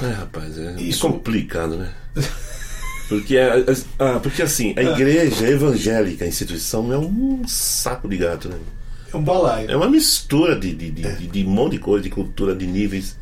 É, 0.00 0.06
rapaz, 0.12 0.56
é 0.58 0.76
Isso- 0.80 1.06
complicado, 1.08 1.76
né? 1.76 1.90
Porque, 3.08 3.36
é- 3.36 3.64
ah, 3.98 4.20
porque 4.22 4.42
assim, 4.42 4.74
a 4.76 4.82
igreja 4.82 5.46
evangélica, 5.48 6.24
a 6.24 6.28
instituição, 6.28 6.92
é 6.92 6.98
um 6.98 7.42
saco 7.46 8.08
de 8.08 8.16
gato, 8.16 8.48
né? 8.48 8.56
É 9.12 9.16
um 9.16 9.22
balaio. 9.22 9.70
É 9.70 9.76
uma 9.76 9.90
mistura 9.90 10.58
de, 10.58 10.72
de, 10.72 10.90
de, 10.90 11.02
de- 11.16 11.26
de 11.26 11.44
um 11.44 11.50
monte 11.50 11.72
de 11.72 11.78
coisa, 11.78 12.02
de 12.02 12.08
cultura, 12.10 12.54
de 12.54 12.66
níveis. 12.66 13.16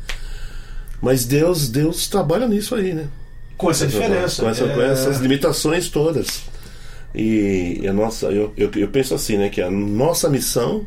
Mas 1.01 1.25
Deus, 1.25 1.67
Deus 1.67 2.07
trabalha 2.07 2.47
nisso 2.47 2.75
aí, 2.75 2.93
né? 2.93 3.07
Com 3.57 3.71
essa 3.71 3.87
diferença. 3.87 4.43
Com, 4.43 4.49
essa, 4.49 4.65
é... 4.65 4.73
com 4.73 4.81
essas 4.81 5.17
limitações 5.19 5.89
todas. 5.89 6.43
E 7.13 7.85
a 7.87 7.91
nossa, 7.91 8.27
eu, 8.27 8.53
eu, 8.55 8.71
eu, 8.75 8.87
penso 8.87 9.13
assim, 9.13 9.37
né, 9.37 9.49
que 9.49 9.61
a 9.61 9.69
nossa 9.69 10.29
missão 10.29 10.85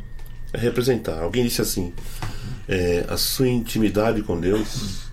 é 0.53 0.59
representar. 0.59 1.23
Alguém 1.23 1.45
disse 1.45 1.61
assim: 1.61 1.93
é, 2.69 3.05
a 3.09 3.17
sua 3.17 3.49
intimidade 3.49 4.23
com 4.23 4.41
Deus 4.41 5.05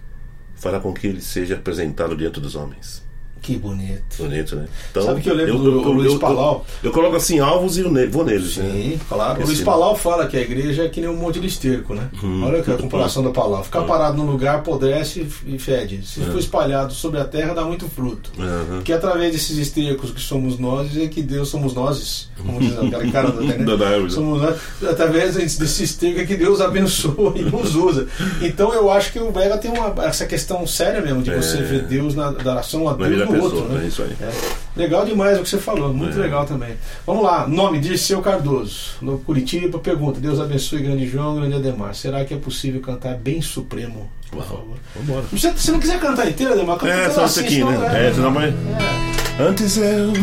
fará 0.56 0.80
com 0.80 0.94
que 0.94 1.08
ele 1.08 1.22
seja 1.22 1.56
apresentado 1.56 2.16
diante 2.16 2.40
dos 2.40 2.56
homens. 2.56 3.04
Que 3.42 3.58
bonito. 3.58 4.18
Bonito, 4.20 4.56
né? 4.56 4.68
Então, 4.92 5.04
Sabe 5.04 5.22
que 5.22 5.30
eu 5.30 5.34
lembro 5.34 5.56
eu, 5.56 5.60
do 5.60 5.82
eu, 5.82 5.92
Luiz 5.94 6.14
Palau? 6.20 6.64
Eu, 6.84 6.90
eu, 6.90 6.94
coloco 6.94 7.16
assim 7.16 7.40
alvos 7.40 7.76
e 7.76 7.84
vou 8.08 8.24
neles. 8.24 8.54
Sim, 8.54 8.62
né? 8.62 9.00
claro. 9.10 9.42
O 9.42 9.46
Luiz 9.48 9.62
Palau 9.62 9.96
fala 9.96 10.28
que 10.28 10.38
a 10.38 10.42
igreja 10.42 10.84
é 10.84 10.90
que 10.90 11.02
nem 11.02 11.10
um 11.10 11.16
monte 11.16 11.40
de 11.40 11.48
esterco, 11.48 11.96
né? 11.96 12.08
Hum, 12.24 12.44
Olha 12.44 12.60
a 12.60 12.78
comparação 12.78 13.24
da 13.24 13.32
Palau. 13.32 13.64
Ficar 13.64 13.82
hum. 13.82 13.88
parado 13.88 14.18
num 14.18 14.30
lugar 14.30 14.58
apodrece 14.58 15.26
e 15.46 15.58
fede. 15.58 16.06
Se 16.06 16.22
for 16.22 16.38
espalhado 16.38 16.94
sobre 16.94 17.20
a 17.20 17.26
terra, 17.26 17.56
dá 17.56 17.64
muito 17.64 17.88
fruto. 17.90 18.32
Uhum. 18.38 18.82
Que 18.84 18.94
através 18.94 19.32
desses 19.32 19.58
estercos 19.58 20.12
que 20.12 20.22
somos 20.22 20.60
nós, 20.60 20.96
é 20.96 21.08
que 21.08 21.24
Deus 21.24 21.50
somos 21.50 21.74
nós. 21.74 22.30
Como 22.38 22.60
diz 22.60 22.78
aquele 22.78 23.12
cara 23.12 23.32
da 23.34 23.44
internet. 23.44 24.14
somos 24.14 24.42
nós. 24.42 24.60
Através 24.88 25.36
desse 25.36 25.84
esterco 25.84 26.20
é 26.20 26.26
que 26.26 26.36
Deus 26.36 26.62
abençoa 26.62 27.34
e 27.38 27.42
nos 27.42 27.76
usa. 27.76 28.08
Então 28.42 28.72
eu 28.72 28.92
acho 28.92 29.12
que 29.12 29.20
o 29.20 29.32
Vega 29.32 29.58
tem 29.58 29.72
uma, 29.72 30.06
essa 30.06 30.28
questão 30.28 30.66
séria 30.68 31.02
mesmo 31.02 31.24
de 31.24 31.32
você 31.32 31.58
é. 31.58 31.62
ver 31.62 31.82
Deus 31.84 32.14
na, 32.14 32.32
da 32.32 32.52
oração 32.52 32.88
a 32.88 32.94
Deus 32.94 33.31
no 33.32 33.44
outro. 33.44 33.66
Né? 33.70 33.84
É 33.84 33.88
isso 33.88 34.02
aí. 34.02 34.16
É. 34.22 34.32
Legal 34.76 35.06
demais 35.06 35.40
o 35.40 35.44
que 35.44 35.50
você 35.50 35.58
falou, 35.58 35.94
muito 35.94 36.18
é. 36.18 36.22
legal 36.22 36.46
também. 36.46 36.76
Vamos 37.06 37.24
lá, 37.24 37.48
nome 37.48 37.80
de 37.80 37.98
Seu 37.98 38.22
Cardoso, 38.22 38.92
no 39.02 39.20
Curitiba, 39.20 39.80
pergunta: 39.80 40.20
Deus 40.20 40.40
abençoe 40.40 40.82
grande 40.82 41.08
João, 41.08 41.36
grande 41.36 41.56
Ademar. 41.56 41.94
Será 41.94 42.24
que 42.24 42.34
é 42.34 42.38
possível 42.38 42.82
cantar 42.82 43.16
bem 43.16 43.42
supremo? 43.42 44.10
Por 44.32 44.44
favor. 44.44 44.78
Vambora. 44.96 45.26
Se 45.38 45.52
você 45.52 45.72
não 45.72 45.80
quiser 45.80 46.00
cantar 46.00 46.30
inteira, 46.30 46.54
Ademar, 46.54 46.78
canta 46.78 46.94
É, 46.94 47.10
só 47.10 47.26
isso 47.26 47.40
aqui, 47.42 47.64
né? 47.64 48.08
É, 48.08 48.14
senão 48.14 48.34
vai. 48.34 48.50
É. 48.50 49.44
Antes 49.44 49.78
eu 49.78 50.14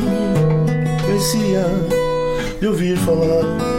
conhecia 1.05 1.65
de 2.61 2.67
ouvir 2.67 2.97
falar. 2.99 3.79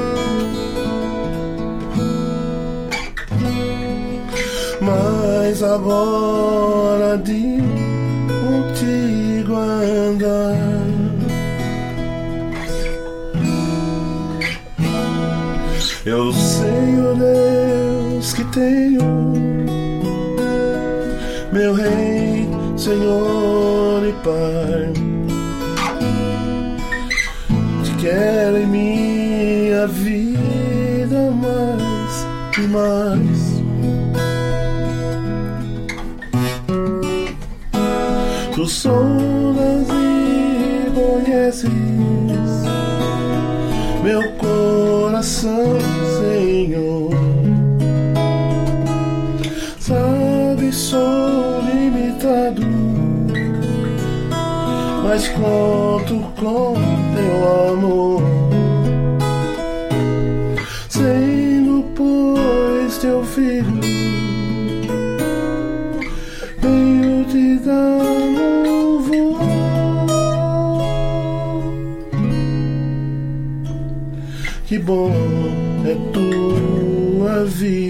Mas 4.82 5.62
agora 5.62 7.18
de 7.18 7.79
andar. 9.60 10.56
Eu 16.06 16.34
sei, 16.34 16.96
ó 17.06 17.14
Deus, 17.14 18.34
que 18.34 18.44
tenho 18.46 19.60
meu 21.52 21.74
Rei, 21.74 22.48
Senhor 22.78 24.02
e 24.08 24.14
Pai. 24.24 24.94
Te 27.84 27.92
quero 28.00 28.58
em 28.58 28.68
minha 28.68 29.88
vida 29.88 31.32
mais 31.32 32.28
e 32.58 32.62
mais. 32.68 33.50
Tu 38.54 38.68
e 38.68 39.29
conheces 41.50 41.70
meu 44.04 44.32
coração, 44.34 45.78
Senhor. 46.20 47.10
Sabe, 49.80 50.72
sou 50.72 51.62
limitado, 51.62 52.62
mas 55.04 55.28
conto 55.30 56.20
com 56.40 56.76
teu 57.16 57.74
amor. 57.74 58.19
Bom 74.90 75.12
é 75.86 75.94
tua 76.12 77.46
vida 77.46 77.89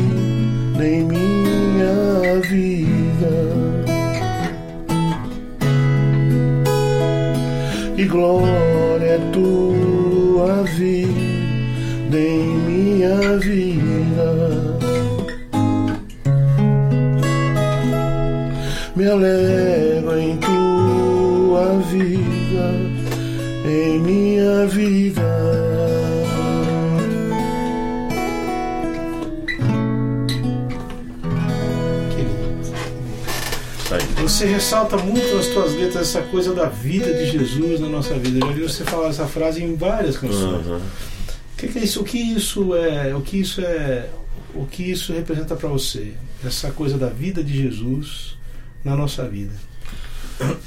Ressalta 34.90 34.98
muito 35.06 35.36
nas 35.36 35.46
suas 35.46 35.74
letras 35.76 36.10
essa 36.10 36.22
coisa 36.24 36.54
da 36.54 36.66
vida 36.66 37.14
de 37.14 37.32
Jesus 37.32 37.80
na 37.80 37.88
nossa 37.88 38.18
vida. 38.18 38.40
Eu 38.40 38.48
já 38.48 38.54
vi 38.54 38.62
você 38.64 38.84
falar 38.84 39.10
essa 39.10 39.28
frase 39.28 39.64
em 39.64 39.76
várias 39.76 40.18
canções. 40.18 40.66
Uhum. 40.66 40.78
O 40.78 41.58
que, 41.58 41.68
que, 41.68 41.78
é 41.78 41.84
isso? 41.84 42.02
O 42.02 42.04
que 42.04 42.18
isso 42.18 42.76
é? 42.76 43.16
O 43.16 43.22
que 43.22 43.38
isso 43.38 43.62
é? 43.62 44.10
O 44.56 44.66
que 44.66 44.84
isso 44.84 45.14
representa 45.14 45.56
para 45.56 45.70
você? 45.70 46.14
Essa 46.44 46.72
coisa 46.72 46.98
da 46.98 47.08
vida 47.08 47.44
de 47.44 47.56
Jesus 47.56 48.36
na 48.84 48.96
nossa 48.96 49.28
vida. 49.28 49.54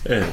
É, 0.04 0.24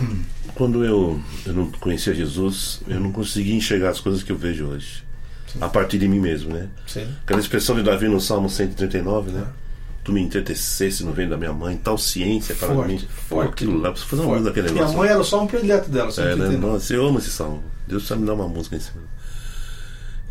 quando 0.54 0.86
eu, 0.86 1.20
eu 1.46 1.54
não 1.54 1.72
conhecia 1.72 2.14
Jesus, 2.14 2.82
eu 2.88 3.00
não 3.00 3.12
conseguia 3.12 3.56
enxergar 3.56 3.90
as 3.90 4.00
coisas 4.00 4.22
que 4.22 4.32
eu 4.32 4.38
vejo 4.38 4.68
hoje. 4.68 5.04
Sim. 5.52 5.60
A 5.62 5.68
partir 5.68 5.98
de 5.98 6.08
mim 6.08 6.20
mesmo, 6.20 6.54
né? 6.54 6.70
Sim. 6.86 7.08
Aquela 7.24 7.40
expressão 7.40 7.76
de 7.76 7.82
Davi 7.82 8.08
no 8.08 8.22
Salmo 8.22 8.50
139, 8.50 9.32
né? 9.32 9.46
Ah 9.48 9.69
tu 10.04 10.14
me 10.14 10.22
entretecesse 10.22 11.04
no 11.04 11.12
vento 11.12 11.32
da 11.32 11.38
minha 11.38 11.54
mãe, 11.54 11.78
tal 11.78 11.98
ciência 11.98 12.56
para 12.56 12.70
forte, 12.70 12.92
mim. 12.94 13.08
Forte. 13.28 13.50
Aquilo 13.50 13.78
lá, 13.80 13.92
preciso 13.92 14.10
fazer 14.10 14.22
uma 14.24 14.32
música 14.32 14.50
daquele 14.50 14.68
negócio. 14.68 14.88
Minha 14.88 14.98
mãe 14.98 15.10
era 15.10 15.24
só 15.24 15.44
um 15.44 15.48
predileto 15.48 15.90
dela, 15.90 16.12
é, 16.18 16.36
né? 16.36 16.58
Nossa, 16.58 16.94
eu 16.94 17.08
amo 17.08 17.20
esse 17.20 17.30
salmo. 17.30 17.64
Deus 17.88 18.08
sabe 18.08 18.22
me 18.22 18.28
dar 18.28 18.34
uma 18.34 18.48
música 18.48 18.76
em 18.76 18.80
cima. 18.80 19.04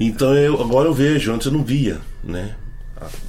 Então 0.00 0.34
eu, 0.34 0.60
agora 0.60 0.88
eu 0.88 0.94
vejo, 0.94 1.32
antes 1.32 1.46
eu 1.46 1.52
não 1.52 1.64
via, 1.64 2.00
né? 2.22 2.54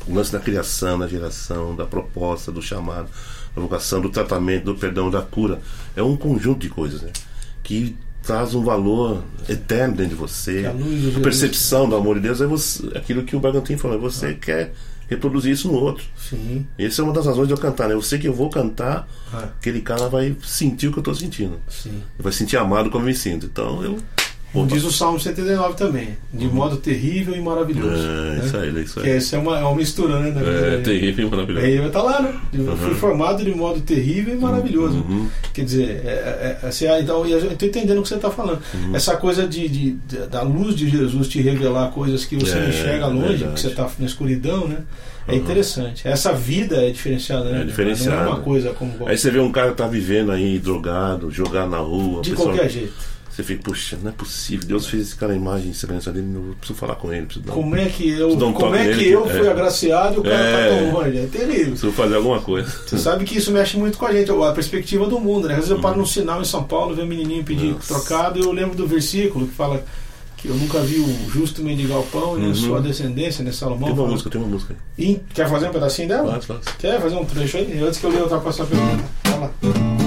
O 0.08 0.14
lance 0.14 0.32
da 0.32 0.40
criação, 0.40 0.98
da 0.98 1.08
geração, 1.08 1.76
da 1.76 1.86
proposta, 1.86 2.52
do 2.52 2.62
chamado, 2.62 3.10
da 3.56 3.62
vocação, 3.62 4.02
do 4.02 4.10
tratamento, 4.10 4.66
do 4.66 4.76
perdão, 4.76 5.10
da 5.10 5.22
cura. 5.22 5.60
É 5.96 6.02
um 6.02 6.16
conjunto 6.16 6.60
de 6.60 6.70
coisas, 6.70 7.02
né? 7.02 7.12
Que 7.64 7.96
traz 8.24 8.54
um 8.54 8.64
valor 8.64 9.24
eterno 9.48 9.96
dentro 9.96 10.12
de 10.12 10.16
você. 10.16 10.66
A, 10.66 10.72
a 10.72 11.22
percepção 11.22 11.90
do 11.90 11.96
amor 11.96 12.16
de 12.16 12.22
Deus 12.22 12.42
é 12.42 12.48
você, 12.48 12.88
aquilo 12.96 13.24
que 13.24 13.36
o 13.36 13.40
Bagantin 13.40 13.78
falou, 13.78 13.98
é 13.98 14.00
você 14.00 14.28
ah. 14.28 14.34
quer 14.34 14.74
reproduzir 15.10 15.52
isso 15.52 15.68
no 15.68 15.74
outro. 15.74 16.06
Sim. 16.16 16.66
Essa 16.78 17.02
é 17.02 17.04
uma 17.04 17.14
das 17.14 17.26
razões 17.26 17.48
de 17.48 17.54
eu 17.54 17.58
cantar, 17.58 17.90
né? 17.90 17.96
Eu 17.96 18.02
sei 18.02 18.20
que 18.20 18.28
eu 18.28 18.34
vou 18.34 18.50
cantar, 18.50 19.08
ah. 19.34 19.50
aquele 19.60 19.82
cara 19.82 20.08
vai 20.08 20.36
sentir 20.44 20.88
o 20.88 20.92
que 20.92 21.00
eu 21.00 21.02
estou 21.02 21.16
sentindo. 21.16 21.60
Sim. 21.68 22.04
Vai 22.18 22.32
sentir 22.32 22.58
amado 22.58 22.90
como 22.92 23.04
eu 23.04 23.08
me 23.08 23.16
sinto. 23.16 23.48
Então 23.48 23.84
eu. 23.84 23.98
Como 24.52 24.66
diz 24.66 24.84
o 24.84 24.92
Salmo 24.92 25.20
79 25.20 25.76
também, 25.76 26.18
de 26.34 26.48
uhum. 26.48 26.54
modo 26.54 26.78
terrível 26.78 27.36
e 27.36 27.42
maravilhoso. 27.42 28.04
É, 28.04 28.36
né? 28.36 28.42
isso 28.44 28.58
aí, 28.58 28.78
é 28.78 28.82
isso 28.82 29.00
aí. 29.00 29.06
Que 29.06 29.12
essa 29.12 29.36
é 29.36 29.40
uma, 29.40 29.60
é 29.60 29.64
uma 29.64 29.76
mistura, 29.76 30.20
né? 30.20 30.34
É, 30.76 30.82
terrível 30.82 31.28
e 31.28 31.30
maravilhoso. 31.30 31.66
Aí 31.66 31.78
vai 31.78 31.90
tá 31.92 32.02
lá, 32.02 32.22
né? 32.22 32.34
Uhum. 32.54 32.78
Fui 32.78 32.96
formado 32.96 33.44
de 33.44 33.54
modo 33.54 33.80
terrível 33.82 34.34
e 34.34 34.38
maravilhoso. 34.38 34.98
Uhum. 34.98 35.28
Quer 35.54 35.66
dizer, 35.66 36.02
é, 36.04 36.58
é, 36.64 36.68
assim, 36.68 36.88
ah, 36.88 37.00
então, 37.00 37.26
eu 37.28 37.52
estou 37.52 37.68
entendendo 37.68 38.00
o 38.00 38.02
que 38.02 38.10
você 38.10 38.16
está 38.16 38.32
falando. 38.32 38.60
Uhum. 38.74 38.96
Essa 38.96 39.16
coisa 39.18 39.48
de, 39.48 39.70
de, 39.70 39.92
da 40.32 40.42
luz 40.42 40.76
de 40.76 40.90
Jesus 40.90 41.28
te 41.28 41.42
revelar 41.42 41.92
coisas 41.92 42.26
que 42.26 42.36
você 42.36 42.58
é, 42.58 42.70
enxerga 42.70 43.06
longe, 43.06 43.28
verdade. 43.28 43.44
porque 43.44 43.62
você 43.62 43.68
está 43.68 43.90
na 44.00 44.06
escuridão, 44.06 44.68
né? 44.68 44.78
É 45.28 45.36
interessante. 45.36 46.08
Essa 46.08 46.34
vida 46.34 46.78
é 46.78 46.90
diferenciada, 46.90 47.52
né? 47.52 47.62
É 47.62 47.64
diferenciada. 47.64 48.24
Não 48.24 48.24
é 48.24 48.28
uma 48.30 48.40
coisa 48.42 48.74
como. 48.74 49.08
Aí 49.08 49.16
você 49.16 49.30
vê 49.30 49.40
um 49.40 49.52
cara 49.52 49.70
que 49.70 49.78
tá 49.78 49.88
vivendo 49.88 50.32
aí, 50.32 50.58
drogado, 50.58 51.30
jogado 51.30 51.70
na 51.70 51.78
rua. 51.78 52.24
De 52.24 52.32
pessoa... 52.32 52.50
qualquer 52.50 52.68
jeito. 52.68 53.19
Você 53.40 53.44
fica, 53.44 53.64
puxa, 53.64 53.98
não 54.04 54.10
é 54.10 54.14
possível. 54.14 54.68
Deus 54.68 54.88
fez 54.88 55.04
esse 55.04 55.16
cara 55.16 55.32
a 55.32 55.36
imagem 55.36 55.72
e 55.72 55.74
semelhança 55.74 56.12
dele, 56.12 56.28
eu 56.36 56.56
preciso 56.58 56.78
falar 56.78 56.96
com 56.96 57.14
ele. 57.14 57.26
Preciso 57.26 57.46
como 57.46 57.74
é 57.74 57.86
que 57.86 58.10
eu, 58.10 58.32
um 58.32 58.52
como 58.52 58.76
é 58.76 58.94
que 58.94 59.08
eu 59.08 59.26
fui 59.30 59.48
é. 59.48 59.52
agraciado 59.52 60.16
e 60.16 60.20
o 60.20 60.24
cara 60.24 60.38
tá 60.38 60.44
é, 60.44 60.70
tá 60.70 60.76
tão 60.76 60.92
longe? 60.92 61.18
É 61.18 61.26
terrível. 61.26 61.68
Preciso 61.68 61.92
fazer 61.94 62.16
alguma 62.16 62.42
coisa. 62.42 62.70
Você 62.86 62.98
sabe 62.98 63.24
que 63.24 63.38
isso 63.38 63.50
mexe 63.52 63.78
muito 63.78 63.98
com 63.98 64.06
a 64.06 64.12
gente, 64.12 64.30
a 64.30 64.52
perspectiva 64.52 65.08
do 65.08 65.22
mundo, 65.22 65.48
né? 65.48 65.54
Às 65.54 65.60
vezes 65.60 65.72
eu 65.72 65.80
paro 65.80 65.96
uhum. 65.96 66.02
num 66.02 66.06
sinal 66.06 66.42
em 66.42 66.46
São 66.46 66.66
Paulo, 66.66 66.94
vejo 66.94 67.08
um 67.08 67.10
menininho 67.10 67.42
pedir 67.46 67.72
Nossa. 67.72 67.94
trocado 67.94 68.38
e 68.38 68.42
eu 68.42 68.52
lembro 68.52 68.76
do 68.76 68.86
versículo 68.86 69.48
que 69.48 69.54
fala 69.54 69.86
que 70.36 70.50
eu 70.50 70.56
nunca 70.56 70.82
vi 70.82 71.00
o 71.00 71.30
justo 71.32 71.64
mendigar 71.64 72.00
o 72.00 72.04
pão 72.08 72.38
e 72.38 72.46
uhum. 72.46 72.54
sua 72.54 72.82
descendência, 72.82 73.42
né, 73.42 73.54
Salomão? 73.54 73.86
Tem 73.86 73.94
uma 73.94 73.96
fala... 73.96 74.10
música, 74.10 74.30
tem 74.30 74.42
uma 74.42 74.50
música. 74.50 74.76
E, 74.98 75.22
quer 75.34 75.48
fazer 75.48 75.70
um 75.70 75.72
pedacinho 75.72 76.10
dela? 76.10 76.24
Claro, 76.24 76.44
claro. 76.46 76.62
Quer 76.78 77.02
fazer 77.02 77.16
um 77.16 77.24
trecho 77.24 77.56
aí? 77.56 77.80
Antes 77.80 78.00
que 78.00 78.06
eu 78.06 78.10
leia 78.10 78.24
outra 78.24 78.40
passar 78.40 78.66
pergunta. 78.66 79.04
Vai 79.24 79.40
lá. 79.40 79.99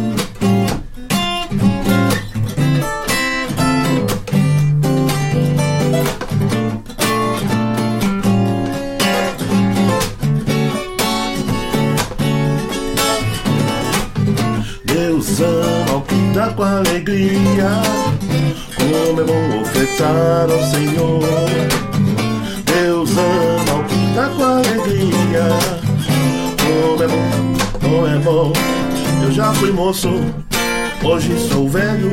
Moço, 30.03 30.11
hoje 31.05 31.49
sou 31.49 31.69
velho. 31.69 32.11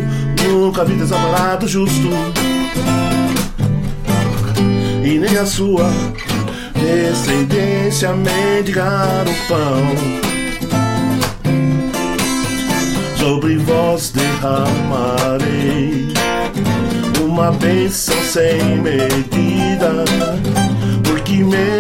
Nunca 0.48 0.86
vi 0.86 0.96
desamparado 0.96 1.68
justo. 1.68 2.10
E 5.04 5.18
nem 5.18 5.38
a 5.38 5.46
sua 5.46 5.90
descendência 6.74 8.14
mendigar 8.14 9.26
o 9.28 9.48
pão 9.48 9.96
sobre 13.18 13.58
vós 13.58 14.12
derramarei 14.12 16.08
uma 17.22 17.52
bênção 17.52 18.16
sem 18.24 18.78
medida, 18.78 20.06
porque 21.04 21.44
meu 21.44 21.79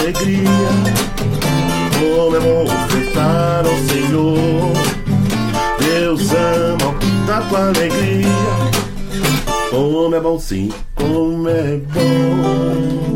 alegria, 0.00 0.68
como 1.98 2.36
é 2.36 2.40
bom 2.40 2.64
ofertar 2.64 3.64
ao 3.66 3.76
Senhor. 3.88 4.72
Deus 5.78 6.32
ama, 6.32 6.94
dá 7.26 7.40
com 7.42 7.56
alegria. 7.56 8.26
Como 9.70 10.14
é 10.14 10.20
bom 10.20 10.38
sim, 10.38 10.72
como 10.94 11.48
é 11.48 11.78
bom. 11.92 13.15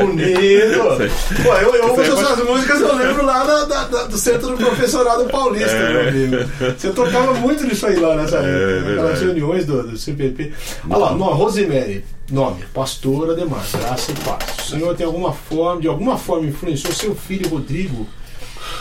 Bonito! 0.00 0.78
Pô, 1.42 1.54
eu, 1.54 1.74
eu 1.74 1.90
ouço 1.90 2.00
essas 2.02 2.44
músicas, 2.44 2.80
eu 2.80 2.94
lembro 2.96 3.24
lá 3.24 3.44
da, 3.44 3.64
da- 3.64 3.84
da- 3.84 4.04
do 4.04 4.18
centro 4.18 4.48
do 4.48 4.56
professorado 4.56 5.24
paulista, 5.26 5.74
meu 5.90 6.08
amigo. 6.08 6.36
Você 6.76 6.90
tocava 6.90 7.34
muito 7.34 7.64
nisso 7.64 7.86
aí 7.86 7.96
lá 7.96 8.16
nessa 8.16 8.40
naquelas 8.42 8.84
verdade. 8.84 9.24
reuniões 9.24 9.64
do, 9.66 9.82
do 9.88 9.96
CPP. 9.96 10.52
Olha 10.88 10.98
lá, 10.98 11.14
nome, 11.14 11.34
Rosemary, 11.38 12.04
nome, 12.30 12.64
pastora 12.74 13.32
Ademar, 13.32 13.64
graça 13.72 14.12
e 14.12 14.14
paz. 14.24 14.58
O 14.58 14.70
senhor 14.70 14.94
tem 14.96 15.06
alguma 15.06 15.32
forma, 15.32 15.80
de 15.80 15.88
alguma 15.88 16.16
forma 16.18 16.46
influenciou 16.46 16.92
seu 16.92 17.14
filho 17.14 17.48
Rodrigo 17.48 18.06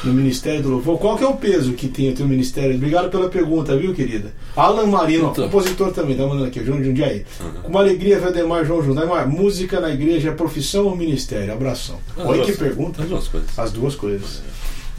no 0.03 0.13
Ministério 0.13 0.61
do 0.61 0.69
Louvor? 0.69 0.97
Qual 0.99 1.17
que 1.17 1.23
é 1.23 1.27
o 1.27 1.35
peso 1.35 1.73
que 1.73 1.87
tem 1.87 2.09
o 2.09 2.13
teu 2.13 2.27
ministério? 2.27 2.75
Obrigado 2.75 3.09
pela 3.09 3.29
pergunta, 3.29 3.75
viu, 3.77 3.93
querida? 3.93 4.31
Alan 4.55 4.85
Marino, 4.87 5.27
ó, 5.27 5.31
Então. 5.31 5.45
compositor 5.45 5.91
também, 5.91 6.15
tá 6.15 6.23
mandando 6.25 6.45
aqui, 6.45 6.63
João 6.63 6.83
Jundiaí. 6.83 7.25
Com 7.63 7.69
uma 7.69 7.79
alegria, 7.79 8.19
Valdemar 8.19 8.65
João 8.65 8.83
Jundiaí. 8.83 9.07
Mas 9.07 9.27
Música 9.29 9.79
na 9.79 9.89
igreja 9.91 10.29
é 10.29 10.31
profissão 10.33 10.85
ou 10.85 10.95
ministério? 10.95 11.51
Abração. 11.53 11.99
As 12.17 12.25
Olha 12.25 12.39
que 12.41 12.47
duas- 12.51 12.57
pergunta. 12.59 13.01
As 13.03 13.09
duas 13.09 13.27
coisas. 13.27 13.59
As 13.59 13.71
duas 13.71 13.95
coisas. 13.95 14.41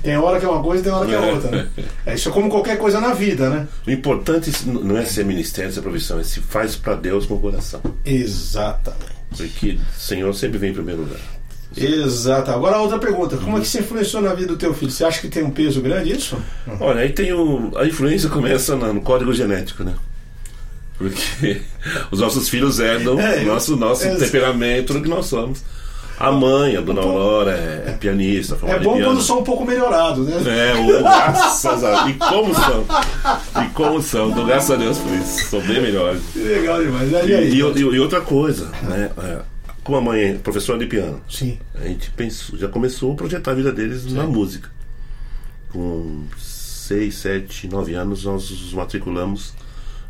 Tem 0.03 0.17
hora 0.17 0.39
que 0.39 0.45
é 0.47 0.49
uma 0.49 0.63
coisa 0.63 0.83
e 0.83 0.85
tem 0.85 0.93
hora 0.93 1.07
que 1.07 1.15
é 1.15 1.17
É. 1.17 1.33
outra, 1.33 1.51
né? 1.51 1.69
É 2.05 2.15
isso 2.15 2.29
é 2.29 2.33
como 2.33 2.49
qualquer 2.49 2.79
coisa 2.79 3.01
na 3.01 3.13
vida, 3.13 3.49
né? 3.51 3.67
O 3.87 3.91
importante 3.91 4.53
não 4.67 4.97
é 4.97 5.05
ser 5.05 5.25
ministério, 5.25 5.73
ser 5.73 5.81
profissão, 5.81 6.21
é 6.21 6.23
se 6.23 6.41
faz 6.41 6.77
para 6.77 6.95
Deus 6.95 7.27
com 7.27 7.35
o 7.35 7.41
coração. 7.41 7.81
Exatamente. 8.05 9.17
Porque 9.37 9.71
o 9.97 10.01
Senhor 10.01 10.33
sempre 10.35 10.59
vem 10.59 10.71
em 10.71 10.75
primeiro 10.75 11.01
lugar. 11.03 11.19
Exato. 11.77 12.51
Agora 12.51 12.79
outra 12.79 12.99
pergunta. 12.99 13.37
Como 13.37 13.57
é 13.57 13.61
que 13.61 13.67
isso 13.67 13.79
influenciou 13.79 14.23
na 14.23 14.33
vida 14.35 14.49
do 14.49 14.57
teu 14.57 14.73
filho? 14.75 14.91
Você 14.91 15.05
acha 15.05 15.21
que 15.21 15.29
tem 15.29 15.43
um 15.45 15.51
peso 15.51 15.81
grande 15.81 16.13
isso? 16.13 16.37
Olha, 16.81 17.01
aí 17.03 17.11
tem 17.11 17.33
o. 17.33 17.73
A 17.77 17.85
influência 17.87 18.29
começa 18.29 18.75
no 18.77 19.01
código 19.01 19.33
genético, 19.33 19.85
né? 19.85 19.95
Porque 20.99 21.61
os 22.11 22.21
nossos 22.21 22.49
filhos 22.49 22.79
herdam 22.79 23.21
É, 23.21 23.43
o 23.43 23.47
nosso, 23.47 23.77
nosso 23.77 24.07
é- 24.07 24.15
temperamento 24.17 24.95
do 24.95 25.03
que 25.03 25.09
nós 25.09 25.27
somos. 25.27 25.63
A 26.19 26.33
mãe, 26.33 26.75
a 26.75 26.81
dona 26.81 27.03
Aurora, 27.03 27.51
é, 27.51 27.91
é 27.91 27.93
pianista, 27.93 28.57
É 28.67 28.79
bom 28.79 28.99
quando 28.99 29.21
são 29.21 29.41
um 29.41 29.45
pouco 29.45 29.67
melhorados, 29.67 30.27
né? 30.27 30.73
É, 30.73 30.75
o, 30.75 31.03
graças 31.03 31.85
a 31.85 32.09
E 32.09 32.15
como 32.15 32.55
são? 32.55 32.87
E 33.63 33.69
como 33.75 34.01
são? 34.01 34.31
Então, 34.31 34.47
graças 34.47 34.71
a 34.71 34.77
Deus 34.77 34.97
por 34.97 35.13
isso. 35.13 35.51
São 35.51 35.61
bem 35.61 35.83
melhores. 35.83 36.23
Que 36.33 36.39
legal 36.39 36.83
demais. 36.83 37.13
E 37.13 37.33
E, 37.33 37.55
e- 37.57 37.81
e 37.81 38.01
outra 38.01 38.23
coisa, 38.23 38.65
né? 38.85 39.11
é, 39.23 39.39
como 39.87 39.97
a 39.99 40.01
mãe 40.01 40.21
é 40.21 40.33
professora 40.35 40.79
de 40.79 40.87
piano, 40.87 41.21
Sim. 41.31 41.59
a 41.75 41.87
gente 41.87 42.11
pensou, 42.11 42.59
já 42.59 42.69
começou 42.69 43.13
a 43.13 43.15
projetar 43.15 43.53
a 43.53 43.55
vida 43.55 43.73
deles 43.73 44.05
na 44.13 44.25
música. 44.25 44.69
Com 45.73 46.25
6, 46.39 47.15
7, 47.15 47.69
9 47.69 47.95
anos 47.95 48.25
nós 48.25 48.51
os 48.51 48.73
matriculamos 48.73 49.53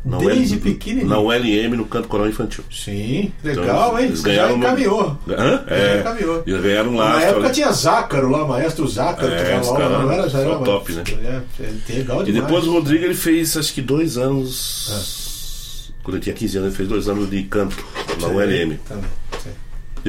na 0.05 0.17
Desde 0.19 0.55
UL 0.55 0.61
pequenininho? 0.61 1.07
na 1.09 1.19
ULM 1.19 1.75
no 1.75 1.85
canto 1.85 2.07
coral 2.07 2.27
infantil. 2.29 2.63
Sim. 2.71 3.31
Então, 3.43 3.61
Legal, 3.63 3.99
hein? 3.99 4.05
eles 4.05 4.21
já 4.21 4.27
ganharam 4.29 4.57
no- 4.57 4.63
encaminhou. 4.63 5.17
Hã? 5.27 5.63
Já 5.67 5.75
É, 5.75 5.99
encaminhou. 5.99 6.43
eles 6.47 6.61
ganharam 6.61 6.89
um 6.91 6.97
Na 6.97 7.21
época 7.21 7.45
ali. 7.47 7.53
tinha 7.55 7.71
Zácaro 7.71 8.29
lá, 8.29 8.45
maestro 8.47 8.87
Zácaro, 8.87 9.33
É, 9.33 9.53
que 9.55 9.59
os 9.59 9.67
lá, 9.71 9.89
não 9.89 10.11
era? 10.11 10.29
Já 10.29 10.39
era 10.39 10.55
top, 10.59 10.93
né? 10.93 11.03
É, 11.07 11.41
é 11.63 11.93
legal 11.97 12.21
E 12.21 12.25
demais. 12.25 12.43
depois 12.45 12.65
o 12.67 12.71
Rodrigo 12.73 13.03
ele 13.05 13.15
fez 13.15 13.57
acho 13.57 13.73
que 13.73 13.81
dois 13.81 14.15
É. 14.17 14.21
anos. 14.21 15.91
Quando 16.03 16.15
ele 16.15 16.23
tinha 16.23 16.35
15 16.35 16.57
anos, 16.57 16.67
ele 16.69 16.77
fez 16.77 16.87
dois 16.87 17.09
anos 17.09 17.29
de 17.29 17.43
canto 17.43 17.75
na 18.21 18.29
Sim, 18.29 18.33
ULM. 18.35 18.77
Também. 18.87 19.03
sim. 19.43 19.49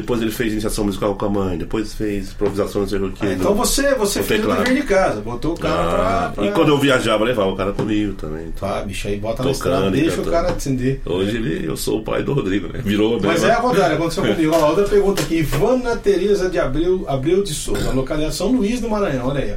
Depois 0.00 0.22
ele 0.22 0.30
fez 0.30 0.52
iniciação 0.52 0.84
musical 0.84 1.16
com 1.16 1.26
a 1.26 1.28
mãe, 1.28 1.58
depois 1.58 1.92
fez 1.92 2.30
improvisação 2.30 2.82
no 2.82 2.88
Serroquim. 2.88 3.26
Ah, 3.26 3.32
então 3.32 3.52
você, 3.52 3.94
você 3.96 4.22
fez 4.22 4.44
o 4.44 4.48
dever 4.48 4.74
de 4.74 4.82
casa, 4.82 5.20
botou 5.20 5.54
o 5.54 5.58
cara 5.58 5.90
pra, 5.90 6.28
pra. 6.36 6.46
E 6.46 6.52
quando 6.52 6.68
eu 6.68 6.78
viajava, 6.78 7.24
levava 7.24 7.50
o 7.50 7.56
cara 7.56 7.72
comigo 7.72 8.12
também. 8.12 8.46
Então, 8.46 8.68
Tá, 8.68 8.80
bicho, 8.82 9.08
aí 9.08 9.16
bota 9.18 9.42
na 9.42 9.50
Tocando 9.52 9.74
estrada, 9.74 9.96
e 9.96 10.00
deixa 10.00 10.08
o 10.20 10.24
cantando. 10.24 10.30
cara 10.30 10.52
acender. 10.52 11.00
Hoje 11.04 11.36
ele, 11.36 11.66
eu 11.68 11.76
sou 11.76 11.98
o 11.98 12.02
pai 12.04 12.22
do 12.22 12.32
Rodrigo, 12.32 12.68
né? 12.72 12.80
Virou, 12.84 13.20
Mas 13.20 13.42
né? 13.42 13.48
é 13.50 13.54
ao 13.54 13.62
contrário, 13.62 13.96
aconteceu 13.96 14.22
comigo. 14.22 14.52
Olha 14.52 14.60
lá, 14.62 14.68
outra 14.68 14.84
pergunta 14.84 15.20
aqui. 15.22 15.38
Ivana 15.38 15.96
Tereza 15.96 16.48
de 16.48 16.58
Abreu, 16.58 17.04
Abreu 17.08 17.42
de 17.42 17.52
Souza, 17.52 17.90
localização 17.90 18.52
Luís 18.52 18.80
do 18.80 18.88
Maranhão, 18.88 19.26
olha 19.28 19.40
aí. 19.40 19.54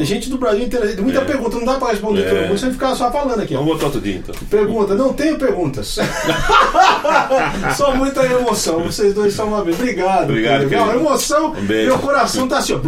Tem 0.00 0.06
gente 0.06 0.30
do 0.30 0.38
Brasil 0.38 0.64
inteiro. 0.64 1.02
Muita 1.02 1.20
É. 1.20 1.24
pergunta, 1.24 1.56
não 1.58 1.64
dá 1.66 1.74
pra 1.74 1.88
responder 1.90 2.22
É. 2.22 2.28
todo 2.30 2.48
mundo, 2.48 2.58
você 2.58 2.70
ficar 2.70 2.94
só 2.94 3.10
falando 3.10 3.40
aqui. 3.40 3.52
Vamos 3.54 3.72
botar 3.74 3.86
outro 3.86 4.00
dia 4.00 4.16
então. 4.16 4.34
Pergunta, 4.48 4.94
não 4.94 5.12
tenho 5.12 5.36
perguntas. 5.38 5.98
Só 7.76 7.94
muita 7.94 8.24
emoção. 8.24 8.80
Vocês 8.84 9.14
dois 9.14 9.32
são 9.34 9.48
uma 9.48 9.62
vez. 9.64 9.78
Obrigado. 9.78 10.24
Obrigado, 10.30 10.68
querido. 10.68 10.90
emoção. 10.90 11.52
Um. 11.52 11.62
Meu 11.62 11.98
coração 11.98 12.48
tá 12.48 12.58
assim, 12.58 12.74
ó. 12.74 12.80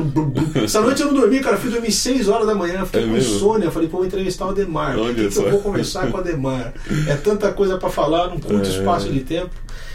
Essa 0.65 0.81
noite 0.81 1.03
eu 1.03 1.09
não 1.13 1.15
dormi, 1.21 1.41
cara. 1.41 1.57
Fui 1.57 1.71
dormir 1.71 1.93
6 1.93 2.29
horas 2.29 2.47
da 2.47 2.55
manhã. 2.55 2.85
Fiquei 2.85 3.03
É 3.03 3.05
com 3.07 3.13
mesmo? 3.13 3.35
insônia. 3.37 3.71
Falei, 3.71 3.89
pô, 3.89 3.99
vou 3.99 4.07
entrevistar 4.07 4.47
o 4.47 4.51
Ademar. 4.51 4.97
O 4.97 5.03
Olha 5.05 5.15
que, 5.15 5.29
que 5.29 5.35
só. 5.35 5.43
eu 5.43 5.51
vou 5.53 5.61
conversar 5.61 6.07
com 6.11 6.17
o 6.17 6.21
Ademar? 6.21 6.73
É 7.09 7.15
tanta 7.17 7.51
coisa 7.53 7.77
pra 7.79 7.91
falar 7.91 8.29
num 8.29 8.39
curto 8.41 8.67
É. 8.67 8.71
espaço 8.71 9.09
de 9.11 9.21
tempo. 9.21 9.51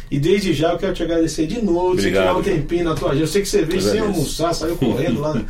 E 0.10 0.18
desde 0.20 0.54
já 0.54 0.72
eu 0.72 0.78
quero 0.78 0.94
te 0.94 1.04
agradecer 1.04 1.48
de 1.48 1.62
novo, 1.62 1.96
de 1.98 2.04
tirar 2.04 2.36
um 2.36 2.42
tempinho 2.42 2.86
na 2.86 2.96
tua 2.96 3.10
agenda. 3.10 3.24
Eu 3.24 3.28
sei 3.28 3.42
que 3.42 3.48
você 3.50 3.64
veio 3.64 3.82
Eu 3.82 3.92
sem 3.92 4.00
almoçar, 4.00 4.54
saiu 4.54 4.78
correndo 4.78 5.20
lá. 5.20 5.42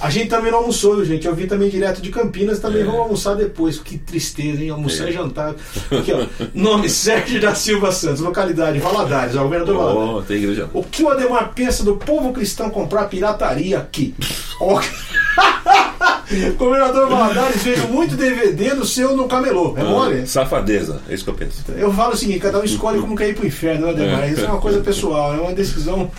A 0.00 0.08
gente 0.08 0.28
também 0.28 0.50
não 0.50 0.60
almoçou, 0.60 1.04
gente. 1.04 1.26
Eu 1.26 1.34
vim 1.34 1.46
também 1.46 1.68
direto 1.68 2.00
de 2.00 2.08
Campinas, 2.10 2.58
também 2.58 2.82
É. 2.82 2.84
vamos 2.84 3.00
almoçar 3.00 3.34
depois. 3.36 3.78
Que 3.78 3.98
tristeza, 3.98 4.62
hein? 4.62 4.70
Almoçar 4.70 5.08
e 5.10 5.12
jantar. 5.12 5.54
Aqui, 5.90 6.12
ó. 6.12 6.26
Nome 6.54 6.88
Sérgio 6.88 7.40
da 7.40 7.54
Silva 7.54 7.92
Santos, 7.92 8.20
localidade 8.20 8.78
Valadares, 8.78 9.36
ó, 9.36 9.42
governador 9.42 9.76
Valadares. 9.76 10.10
Oh, 10.10 10.22
tem 10.22 10.36
igreja. 10.38 10.70
O 10.72 10.82
que 10.82 11.02
o 11.02 11.08
Ademar 11.10 11.52
pensa 11.54 11.84
do 11.84 11.96
povo 11.96 12.32
cristão 12.32 12.70
comprar 12.70 13.04
pirataria 13.04 13.78
aqui? 13.78 14.14
Ó. 14.60 14.80
Governador 16.56 17.08
Valadares 17.08 17.62
vejo 17.62 17.88
muito 17.88 18.16
DVD 18.16 18.74
do 18.74 18.84
seu 18.84 19.16
no 19.16 19.28
camelô. 19.28 19.74
É 19.76 19.82
mole? 19.82 20.26
Safadeza, 20.26 21.00
é 21.08 21.14
isso 21.14 21.24
que 21.24 21.30
eu 21.30 21.34
penso. 21.34 21.62
Eu 21.76 21.92
falo 21.92 22.14
o 22.14 22.16
seguinte, 22.16 22.40
cada 22.40 22.60
um 22.60 22.64
escolhe 22.64 23.00
como 23.00 23.16
quer 23.16 23.28
ir 23.28 23.34
pro 23.34 23.46
inferno, 23.46 23.86
né, 23.86 23.92
Ademar? 23.92 24.30
Isso 24.30 24.44
é 24.44 24.48
uma 24.48 24.60
coisa 24.60 24.80
pessoal, 24.80 25.34
é 25.34 25.40
uma 25.40 25.52
decisão. 25.52 26.10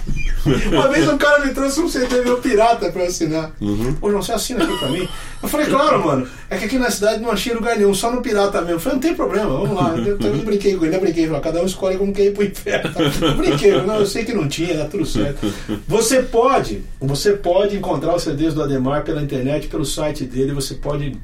Uma 0.71 0.89
vez 0.89 1.07
um 1.07 1.17
cara 1.17 1.45
me 1.45 1.53
trouxe 1.53 1.79
um 1.79 1.87
CD 1.87 2.21
meu 2.21 2.37
pirata 2.37 2.91
pra 2.91 3.03
assinar. 3.03 3.53
Pô, 3.99 4.09
João, 4.09 4.21
você 4.21 4.33
assina 4.33 4.65
aqui 4.65 4.77
pra 4.77 4.89
mim? 4.89 5.07
Eu 5.41 5.47
falei, 5.47 5.67
claro, 5.67 6.05
mano. 6.05 6.27
É 6.49 6.57
que 6.57 6.65
aqui 6.65 6.77
na 6.77 6.91
cidade 6.91 7.21
não 7.21 7.31
achei 7.31 7.53
lugar 7.53 7.77
nenhum, 7.77 7.93
só 7.93 8.11
no 8.11 8.21
pirata 8.21 8.59
mesmo. 8.59 8.73
Eu 8.73 8.79
falei, 8.81 8.95
não 8.95 9.01
tem 9.01 9.15
problema, 9.15 9.49
vamos 9.49 9.73
lá. 9.73 9.95
Eu, 9.97 10.19
eu 10.19 10.37
brinquei 10.43 10.75
com 10.75 10.85
ele, 10.85 10.97
eu 10.97 10.99
brinquei, 10.99 11.27
falei, 11.27 11.41
cada 11.41 11.61
um 11.61 11.65
escolhe 11.65 11.97
como 11.97 12.11
quer 12.11 12.25
ir 12.25 12.33
pro 12.33 12.43
inferno. 12.43 12.91
Eu 13.21 13.35
brinquei, 13.39 13.71
não, 13.83 13.95
eu 13.95 14.05
sei 14.05 14.25
que 14.25 14.33
não 14.33 14.47
tinha, 14.47 14.77
tá 14.79 14.85
tudo 14.85 15.05
certo. 15.05 15.51
Você 15.87 16.21
pode, 16.21 16.83
você 16.99 17.31
pode 17.31 17.77
encontrar 17.77 18.13
os 18.13 18.23
CDs 18.23 18.53
do 18.53 18.61
Ademar 18.61 19.03
pela 19.03 19.21
internet, 19.21 19.67
pelo 19.67 19.85
site 19.85 20.02
dele, 20.11 20.53
você 20.53 20.73
pode 20.75 21.17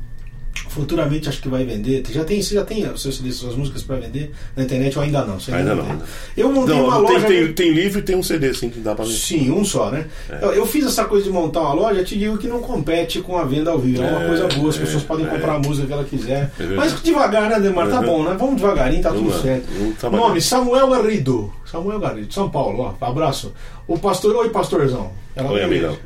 futuramente 0.68 1.30
acho 1.30 1.42
que 1.42 1.48
vai 1.48 1.64
vender. 1.64 2.04
Já 2.12 2.24
tem, 2.24 2.42
você 2.42 2.56
já 2.56 2.66
tem 2.66 2.84
seus 2.98 3.18
CDs, 3.18 3.36
suas 3.38 3.56
músicas 3.56 3.82
para 3.82 3.96
vender 3.98 4.32
na 4.56 4.64
internet 4.64 4.98
ou 4.98 5.04
ainda 5.04 5.24
não? 5.24 5.38
Ainda 5.52 5.74
não. 5.76 6.02
Eu 6.36 6.52
montei 6.52 6.76
uma 6.76 6.96
Não, 7.00 7.06
tem, 7.06 7.14
loja. 7.16 7.28
tem, 7.28 7.54
tem 7.54 7.72
livro 7.72 8.00
e 8.00 8.02
tem 8.02 8.16
um 8.16 8.22
CD 8.24 8.50
assim 8.50 8.70
que 8.70 8.80
dá 8.80 8.94
pra 8.94 9.06
ver. 9.06 9.12
Sim, 9.12 9.52
um 9.52 9.64
só, 9.64 9.90
né? 9.90 10.08
Eu, 10.42 10.54
eu 10.54 10.66
fiz 10.66 10.86
essa 10.86 11.06
coisa 11.06 11.26
de 11.26 11.32
montar 11.32 11.62
uma 11.62 11.74
loja, 11.74 12.04
te 12.04 12.18
digo 12.18 12.38
que 12.38 12.48
não 12.48 12.60
compete 12.62 13.22
com 13.22 13.38
a 13.38 13.46
venda 13.46 13.72
ao 13.72 13.80
vivo. 13.80 14.04
É 14.04 14.12
uma 14.12 14.24
É, 14.24 14.28
coisa 14.28 14.48
boa, 14.50 14.70
as 14.70 14.76
é, 14.76 14.80
pessoas 14.80 15.04
podem 15.04 15.26
é. 15.26 15.30
comprar 15.30 15.56
a 15.56 15.60
música 15.60 15.88
que 15.88 15.94
ela 15.94 16.04
quiser. 16.04 16.52
É. 16.60 16.64
Mas 16.76 17.02
devagar, 17.02 17.50
né, 17.50 17.60
Demar? 17.60 17.90
Tá 17.90 18.02
bom, 18.02 18.24
né? 18.24 18.36
Vamos 18.38 18.56
devagarinho, 18.58 19.02
tá 19.02 19.12
tudo 19.12 19.30
lá. 19.30 19.40
certo. 19.42 19.68
Nome, 20.12 20.42
Samuel 20.42 20.90
Garrido. 20.90 21.54
Samuel 21.66 22.00
Garrido, 22.00 22.34
São 22.34 22.50
Paulo, 22.50 22.96
ó. 23.00 23.06
Abraço. 23.06 23.54
O 23.90 23.98
pastor. 23.98 24.36
Oi, 24.36 24.50
pastorzão. 24.50 25.12
Ela 25.36 25.52
Oi, 25.52 25.64
amigão. 25.64 25.98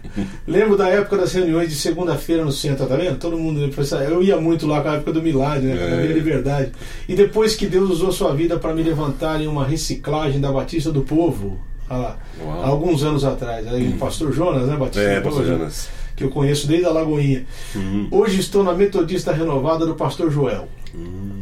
Lembro 0.47 0.77
da 0.77 0.87
época 0.87 1.17
das 1.17 1.33
reuniões 1.33 1.67
de 1.69 1.75
segunda-feira 1.75 2.45
no 2.45 2.51
centro, 2.51 2.85
tá 2.85 2.95
vendo? 2.95 3.17
Todo 3.17 3.37
mundo. 3.37 3.59
Eu 4.09 4.23
ia 4.23 4.39
muito 4.39 4.65
lá 4.65 4.81
com 4.81 4.89
a 4.89 4.93
época 4.95 5.11
do 5.11 5.21
milagre, 5.21 5.67
né? 5.67 5.77
Com 5.77 5.83
a 5.83 5.87
É. 5.97 6.01
minha 6.03 6.13
liberdade. 6.13 6.71
E 7.09 7.13
depois 7.15 7.55
que 7.55 7.65
Deus 7.67 7.89
usou 7.89 8.11
sua 8.11 8.33
vida 8.33 8.57
para 8.57 8.73
me 8.73 8.81
levantar 8.83 9.41
em 9.41 9.47
uma 9.47 9.65
reciclagem 9.65 10.39
da 10.39 10.49
Batista 10.51 10.91
do 10.93 11.01
Povo, 11.01 11.59
há, 11.89 12.15
há 12.63 12.67
alguns 12.67 13.03
anos 13.03 13.25
atrás. 13.25 13.67
Aí, 13.67 13.89
o 13.89 13.97
pastor 13.97 14.31
Jonas, 14.31 14.65
né? 14.67 14.77
Batista 14.77 15.01
É, 15.01 15.19
pastor? 15.19 15.45
Jonas. 15.45 15.89
Que 16.15 16.23
eu 16.23 16.29
conheço 16.29 16.67
desde 16.67 16.85
a 16.85 16.89
Lagoinha. 16.91 17.43
Uhum. 17.75 18.07
Hoje 18.11 18.39
estou 18.39 18.63
na 18.63 18.71
Metodista 18.73 19.33
Renovada 19.33 19.85
do 19.85 19.95
pastor 19.95 20.31
Joel. 20.31 20.69
Hum. 20.95 21.33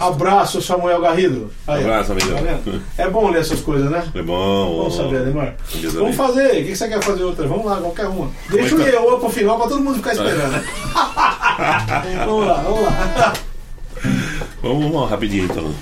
Abraço, 0.00 0.60
Samuel 0.60 1.00
Garrido. 1.00 1.50
Aí. 1.66 1.82
Abraço, 1.82 2.12
amigão. 2.12 2.36
Tá? 2.36 3.02
É 3.02 3.08
bom 3.08 3.30
ler 3.30 3.40
essas 3.40 3.60
coisas, 3.60 3.90
né? 3.90 4.04
É 4.14 4.22
bom. 4.22 4.78
Vamos 4.78 4.96
saber. 4.96 5.32
Deus 5.80 5.94
Vamos 5.94 6.16
fazer. 6.16 6.62
O 6.62 6.66
que 6.66 6.76
você 6.76 6.88
quer 6.88 7.02
fazer 7.02 7.22
outra? 7.22 7.46
Vamos 7.46 7.64
lá, 7.64 7.76
qualquer 7.76 8.06
uma. 8.06 8.30
Deixa 8.50 8.74
o 8.74 8.80
eu 8.80 9.18
pro 9.18 9.30
final 9.30 9.56
pra 9.56 9.68
todo 9.68 9.82
mundo 9.82 9.96
ficar 9.96 10.12
esperando. 10.12 10.52
vamos 12.26 12.46
lá, 12.46 12.54
vamos 12.54 12.82
lá. 12.82 13.32
Vamos, 14.62 14.92
vamos 14.92 15.10
rapidinho 15.10 15.44
então. 15.44 15.72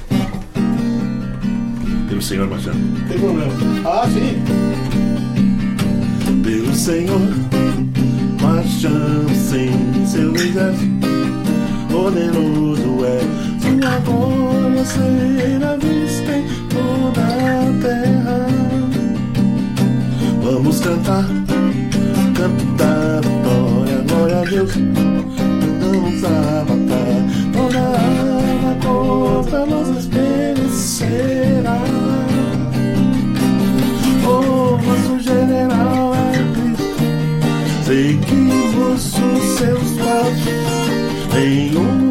Pelo 2.08 2.22
Senhor, 2.22 2.48
Marcelo. 2.48 2.76
Tem 3.08 3.18
problema. 3.18 3.52
Ah, 3.84 4.06
sim. 4.06 4.42
Pelo 6.42 6.74
Senhor, 6.74 7.20
marchamos 8.40 9.36
sem 9.36 10.06
seu 10.06 10.34
exército. 10.34 11.45
Poderoso 11.90 13.04
é 13.04 13.46
sua 13.60 13.98
glória 14.00 14.84
será 14.84 15.76
vista 15.76 16.32
em 16.36 16.46
toda 16.68 17.20
a 17.20 17.72
terra. 17.80 18.46
Vamos 20.42 20.80
cantar, 20.80 21.24
cantar 22.34 23.20
glória, 23.42 24.04
glória 24.08 24.40
a 24.40 24.44
Deus. 24.44 24.72
Vamos 25.80 26.24
a 26.24 26.64
batalha, 26.64 27.24
toda 27.52 27.78
alma 27.78 28.76
contra 28.82 29.66
nós 29.66 30.06
perecerá. 30.06 31.78
Oh, 34.24 34.78
general 35.20 36.14
é 36.14 36.32
Cristo. 36.52 36.96
Seguimos 37.84 39.14
os 39.14 39.42
seus 39.58 39.90
passos. 39.98 40.75
Nenhum 41.36 41.66
inimigo 41.74 42.05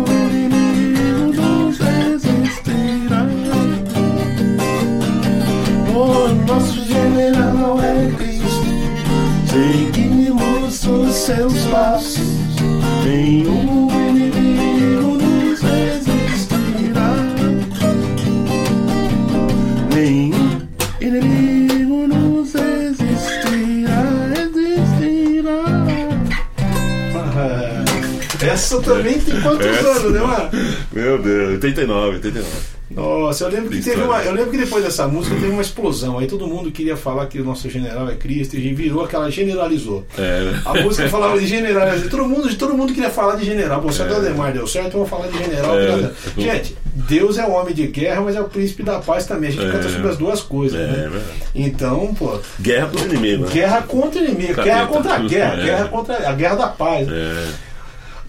também 28.86 29.20
tem 29.20 29.42
quantos 29.42 29.66
Essa. 29.68 29.88
anos, 29.90 30.12
né, 30.12 30.20
mano? 30.20 30.50
Meu 30.94 31.18
Deus, 31.22 31.50
89, 31.54 32.16
89. 32.16 32.48
Nossa, 32.92 33.46
eu 33.46 33.50
lembro 33.50 33.72
que 33.72 33.78
Que 33.80 33.84
teve 33.84 34.02
uma. 34.04 34.22
Eu 34.24 34.32
lembro 34.34 34.52
que 34.52 34.58
depois 34.60 34.84
dessa 34.84 35.08
música 35.08 35.36
teve 35.36 35.48
uma 35.52 35.62
explosão. 35.64 36.20
Aí 36.20 36.28
todo 36.28 36.46
mundo 36.48 36.70
queria 36.72 36.96
falar 36.96 37.26
que 37.26 37.42
o 37.42 37.44
nosso 37.44 37.68
general 37.68 38.08
é 38.08 38.14
Cristo 38.14 38.56
e 38.58 38.74
virou 38.76 39.04
aquela 39.04 39.30
generalizou. 39.32 40.06
É, 40.16 40.54
A 40.64 40.76
música 40.84 41.10
falava 41.10 41.38
de 41.40 41.48
general, 41.48 41.88
todo 42.12 42.26
mundo, 42.28 42.56
todo 42.56 42.76
mundo 42.76 42.94
queria 42.94 43.10
falar 43.10 43.38
de 43.38 43.44
general. 43.46 43.82
Pô, 43.82 43.92
se 43.92 44.04
É. 44.04 44.06
o 44.06 44.16
Ademar 44.16 44.54
deu 44.54 44.68
certo, 44.68 44.94
eu 44.94 45.00
vou 45.00 45.08
falar 45.08 45.28
de 45.28 45.38
general. 45.40 45.76
É. 45.80 46.12
Gente, 46.38 46.78
Deus 46.94 47.40
é 47.40 47.44
o 47.46 47.52
homem 47.54 47.74
de 47.74 47.88
guerra, 47.88 48.22
mas 48.22 48.36
é 48.36 48.42
o 48.42 48.46
príncipe 48.46 48.84
da 48.84 49.00
paz 49.00 49.26
também. 49.26 49.50
A 49.50 49.54
gente 49.54 49.66
É. 49.66 49.72
canta 49.72 49.90
sobre 49.90 50.08
as 50.10 50.18
duas 50.18 50.42
coisas, 50.42 50.80
É, 50.80 50.86
né? 50.86 51.10
verdade. 51.12 51.26
Então, 51.56 52.14
pô, 52.14 52.40
Guerra 52.62 52.86
contra 52.88 53.08
o 53.10 53.14
inimigo, 53.16 53.46
né? 53.46 53.52
guerra 53.52 53.82
contra 53.82 54.22
o 54.22 54.26
inimigo, 54.26 54.62
guerra 54.62 54.86
contra 54.86 55.16
a 55.16 55.20
guerra, 55.20 55.54
É. 55.60 55.64
guerra 55.66 55.86
contra 55.88 56.30
a 56.30 56.34
guerra 56.34 56.56
da 56.56 56.68
paz. 56.68 57.08
É. 57.10 57.48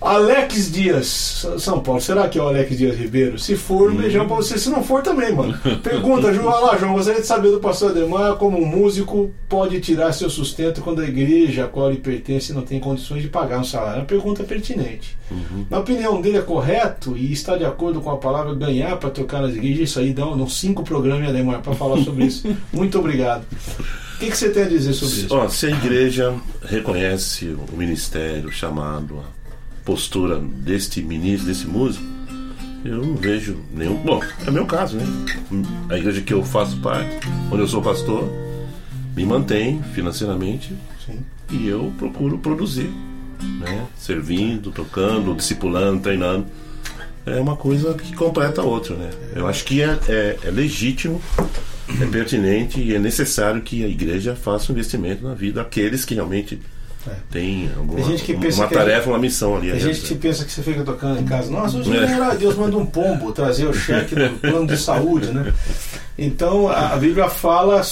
Alex 0.00 0.70
Dias, 0.70 1.46
São 1.58 1.80
Paulo, 1.80 2.00
será 2.00 2.28
que 2.28 2.38
é 2.38 2.42
o 2.42 2.48
Alex 2.48 2.76
Dias 2.76 2.96
Ribeiro? 2.96 3.38
Se 3.38 3.56
for, 3.56 3.90
um 3.90 3.96
beijão 3.96 4.26
pra 4.26 4.36
você. 4.36 4.58
Se 4.58 4.68
não 4.68 4.82
for, 4.82 5.02
também, 5.02 5.32
mano. 5.34 5.58
Pergunta, 5.82 6.32
João, 6.32 6.48
olha 6.48 6.66
lá, 6.66 6.78
João, 6.78 6.92
gostaria 6.92 7.20
de 7.20 7.26
saber 7.26 7.50
do 7.50 7.60
pastor 7.60 7.90
Ademar 7.90 8.36
como 8.36 8.58
um 8.58 8.66
músico 8.66 9.30
pode 9.48 9.80
tirar 9.80 10.12
seu 10.12 10.28
sustento 10.28 10.80
quando 10.80 11.00
a 11.00 11.06
igreja 11.06 11.64
a 11.64 11.68
qual 11.68 11.90
ele 11.90 12.00
pertence 12.00 12.52
não 12.52 12.62
tem 12.62 12.78
condições 12.78 13.22
de 13.22 13.28
pagar 13.28 13.58
um 13.58 13.64
salário. 13.64 13.96
É 13.96 14.00
uma 14.00 14.06
pergunta 14.06 14.44
pertinente. 14.44 15.16
Na 15.70 15.78
opinião 15.78 16.20
dele 16.20 16.38
é 16.38 16.42
correto 16.42 17.16
e 17.16 17.32
está 17.32 17.56
de 17.56 17.64
acordo 17.64 18.00
com 18.00 18.10
a 18.10 18.16
palavra 18.16 18.54
ganhar 18.54 18.96
para 18.96 19.10
tocar 19.10 19.40
nas 19.40 19.54
igrejas. 19.54 19.90
Isso 19.90 19.98
aí 19.98 20.12
dá 20.12 20.26
uns 20.26 20.58
cinco 20.58 20.82
programas, 20.82 21.28
Ademar, 21.28 21.62
para 21.62 21.74
falar 21.74 22.02
sobre 22.04 22.26
isso. 22.26 22.46
Muito 22.72 22.98
obrigado. 22.98 23.44
O 24.16 24.18
que, 24.18 24.30
que 24.30 24.36
você 24.36 24.48
tem 24.48 24.62
a 24.62 24.68
dizer 24.68 24.94
sobre 24.94 25.14
isso? 25.14 25.34
Ó, 25.34 25.48
se 25.48 25.66
a 25.66 25.70
igreja 25.70 26.34
reconhece 26.62 27.46
o 27.46 27.76
ministério, 27.76 28.48
o 28.48 28.52
chamado, 28.52 29.18
a 29.18 29.35
postura 29.86 30.38
deste 30.40 31.00
ministro, 31.00 31.46
desse 31.46 31.66
músico, 31.66 32.04
eu 32.84 33.02
não 33.04 33.14
vejo 33.14 33.56
nenhum. 33.72 33.96
Bom, 34.02 34.20
é 34.46 34.50
meu 34.50 34.66
caso, 34.66 34.96
né? 34.96 35.04
A 35.88 35.96
igreja 35.96 36.20
que 36.20 36.34
eu 36.34 36.44
faço 36.44 36.76
parte, 36.78 37.16
onde 37.50 37.62
eu 37.62 37.68
sou 37.68 37.80
pastor, 37.80 38.28
me 39.16 39.24
mantém 39.24 39.82
financeiramente 39.94 40.74
Sim. 41.06 41.20
e 41.50 41.68
eu 41.68 41.92
procuro 41.98 42.36
produzir, 42.38 42.90
né? 43.60 43.86
Servindo, 43.96 44.70
tocando, 44.72 45.34
discipulando, 45.34 46.00
treinando. 46.02 46.46
É 47.24 47.40
uma 47.40 47.56
coisa 47.56 47.94
que 47.94 48.14
completa 48.14 48.60
a 48.60 48.64
outra, 48.64 48.94
né? 48.96 49.10
Eu 49.34 49.46
acho 49.46 49.64
que 49.64 49.82
é, 49.82 49.98
é- 50.08 50.38
é 50.44 50.50
legítimo, 50.50 51.20
é 52.00 52.06
pertinente 52.06 52.80
e 52.80 52.94
é 52.94 52.98
necessário 52.98 53.62
que 53.62 53.84
a 53.84 53.88
igreja 53.88 54.36
faça 54.36 54.70
um 54.70 54.74
investimento 54.74 55.24
na 55.24 55.34
vida 55.34 55.62
daqueles 55.62 56.04
que 56.04 56.14
realmente 56.14 56.60
É. 57.08 57.14
têm 57.30 57.70
alguma, 57.76 57.96
Tem 57.96 58.04
gente 58.04 58.24
que 58.24 58.34
pensa 58.36 58.62
uma 58.62 58.68
que 58.68 58.74
a 58.74 58.78
tarefa, 58.78 59.10
uma 59.10 59.18
missão 59.18 59.56
ali. 59.56 59.70
Tem 59.70 59.74
né? 59.74 59.80
gente 59.80 60.00
que 60.02 60.14
pensa 60.14 60.44
que 60.44 60.52
você 60.52 60.62
fica 60.62 60.82
tocando 60.82 61.20
em 61.20 61.24
casa. 61.24 61.50
Nossa, 61.50 61.78
o 61.78 61.82
general, 61.82 62.36
Deus 62.36 62.56
manda 62.56 62.76
um 62.76 62.86
pombo 62.86 63.32
trazer 63.32 63.66
o 63.66 63.72
cheque 63.72 64.14
do 64.14 64.40
plano 64.40 64.66
de 64.66 64.76
saúde, 64.76 65.32
né? 65.32 65.52
Então 66.18 66.68
a, 66.68 66.96
Bíblia 66.96 67.28
fala. 67.28 67.82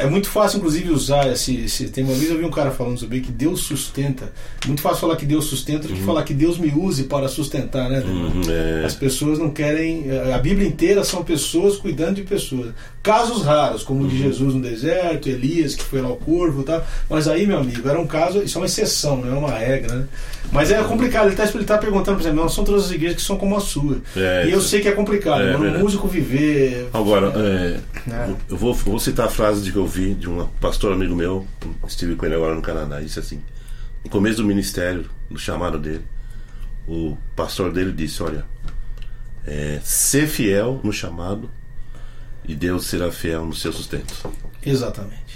É 0.00 0.06
muito 0.06 0.28
fácil, 0.28 0.58
inclusive, 0.58 0.90
usar 0.90 1.30
esse, 1.32 1.64
esse. 1.64 1.88
Tem 1.88 2.04
uma 2.04 2.12
vez 2.14 2.30
eu 2.30 2.38
vi 2.38 2.44
um 2.44 2.50
cara 2.50 2.70
falando 2.70 2.98
sobre 2.98 3.20
que 3.20 3.32
Deus 3.32 3.60
sustenta. 3.60 4.30
Muito 4.66 4.82
fácil 4.82 5.00
falar 5.00 5.16
que 5.16 5.24
Deus 5.24 5.46
sustenta 5.46 5.88
do 5.88 5.94
que 5.94 6.02
falar 6.02 6.22
que 6.22 6.34
Deus 6.34 6.58
me 6.58 6.70
use 6.70 7.04
para 7.04 7.28
sustentar, 7.28 7.88
né? 7.88 8.00
Uhum, 8.00 8.42
é. 8.48 8.84
As 8.84 8.94
pessoas 8.94 9.38
não 9.38 9.50
querem. 9.50 10.06
A 10.34 10.38
Bíblia 10.38 10.68
inteira 10.68 11.02
são 11.02 11.24
pessoas 11.24 11.76
cuidando 11.76 12.16
de 12.16 12.22
pessoas. 12.22 12.72
Casos 13.02 13.42
raros, 13.42 13.82
como 13.82 14.00
o 14.00 14.02
Uhum. 14.02 14.08
de 14.08 14.18
Jesus 14.18 14.54
no 14.54 14.60
deserto, 14.60 15.28
Elias, 15.28 15.74
que 15.74 15.82
foi 15.82 16.00
lá 16.00 16.08
ao 16.08 16.16
corvo 16.16 16.60
e 16.62 16.64
tal. 16.64 16.84
Mas 17.08 17.26
aí, 17.26 17.46
meu 17.46 17.58
amigo, 17.58 17.88
era 17.88 17.98
um 17.98 18.06
caso. 18.06 18.42
Isso 18.42 18.58
é 18.58 18.60
uma 18.60 18.66
exceção, 18.66 19.16
não 19.16 19.34
é 19.34 19.38
uma 19.38 19.50
regra, 19.50 19.94
né? 19.94 20.04
Mas 20.50 20.70
é 20.70 20.82
complicado. 20.82 21.26
Ele 21.26 21.62
está 21.62 21.78
perguntando, 21.78 22.16
por 22.18 22.22
exemplo, 22.22 22.42
não 22.42 22.48
são 22.48 22.64
todas 22.64 22.84
as 22.84 22.90
igrejas 22.90 23.16
que 23.16 23.22
são 23.22 23.36
como 23.36 23.56
a 23.56 23.60
sua. 23.60 23.98
É, 24.16 24.46
e 24.46 24.52
eu 24.52 24.60
sei 24.60 24.80
que 24.80 24.88
é 24.88 24.92
complicado. 24.92 25.42
É, 25.42 25.56
um 25.56 25.78
músico 25.78 26.06
viver. 26.06 26.88
Agora, 26.92 27.32
é, 27.34 27.61
né? 28.06 28.36
eu 28.48 28.56
vou, 28.56 28.74
vou 28.74 28.98
citar 28.98 29.26
a 29.26 29.30
frase 29.30 29.70
que 29.70 29.76
eu 29.76 29.86
vi 29.86 30.14
de 30.14 30.28
um 30.28 30.46
pastor 30.60 30.92
amigo 30.92 31.14
meu, 31.14 31.46
estive 31.86 32.16
com 32.16 32.26
ele 32.26 32.34
agora 32.34 32.54
no 32.54 32.62
Canadá, 32.62 33.00
disse 33.00 33.18
assim, 33.18 33.42
no 34.04 34.10
começo 34.10 34.38
do 34.38 34.44
ministério, 34.44 35.08
do 35.30 35.38
chamado 35.38 35.78
dele, 35.78 36.04
o 36.86 37.16
pastor 37.36 37.72
dele 37.72 37.92
disse, 37.92 38.22
olha, 38.22 38.44
é, 39.46 39.80
ser 39.82 40.26
fiel 40.26 40.80
no 40.82 40.92
chamado 40.92 41.50
e 42.44 42.54
Deus 42.54 42.86
será 42.86 43.10
fiel 43.10 43.44
no 43.44 43.54
seu 43.54 43.72
sustento. 43.72 44.14
Exatamente. 44.64 45.31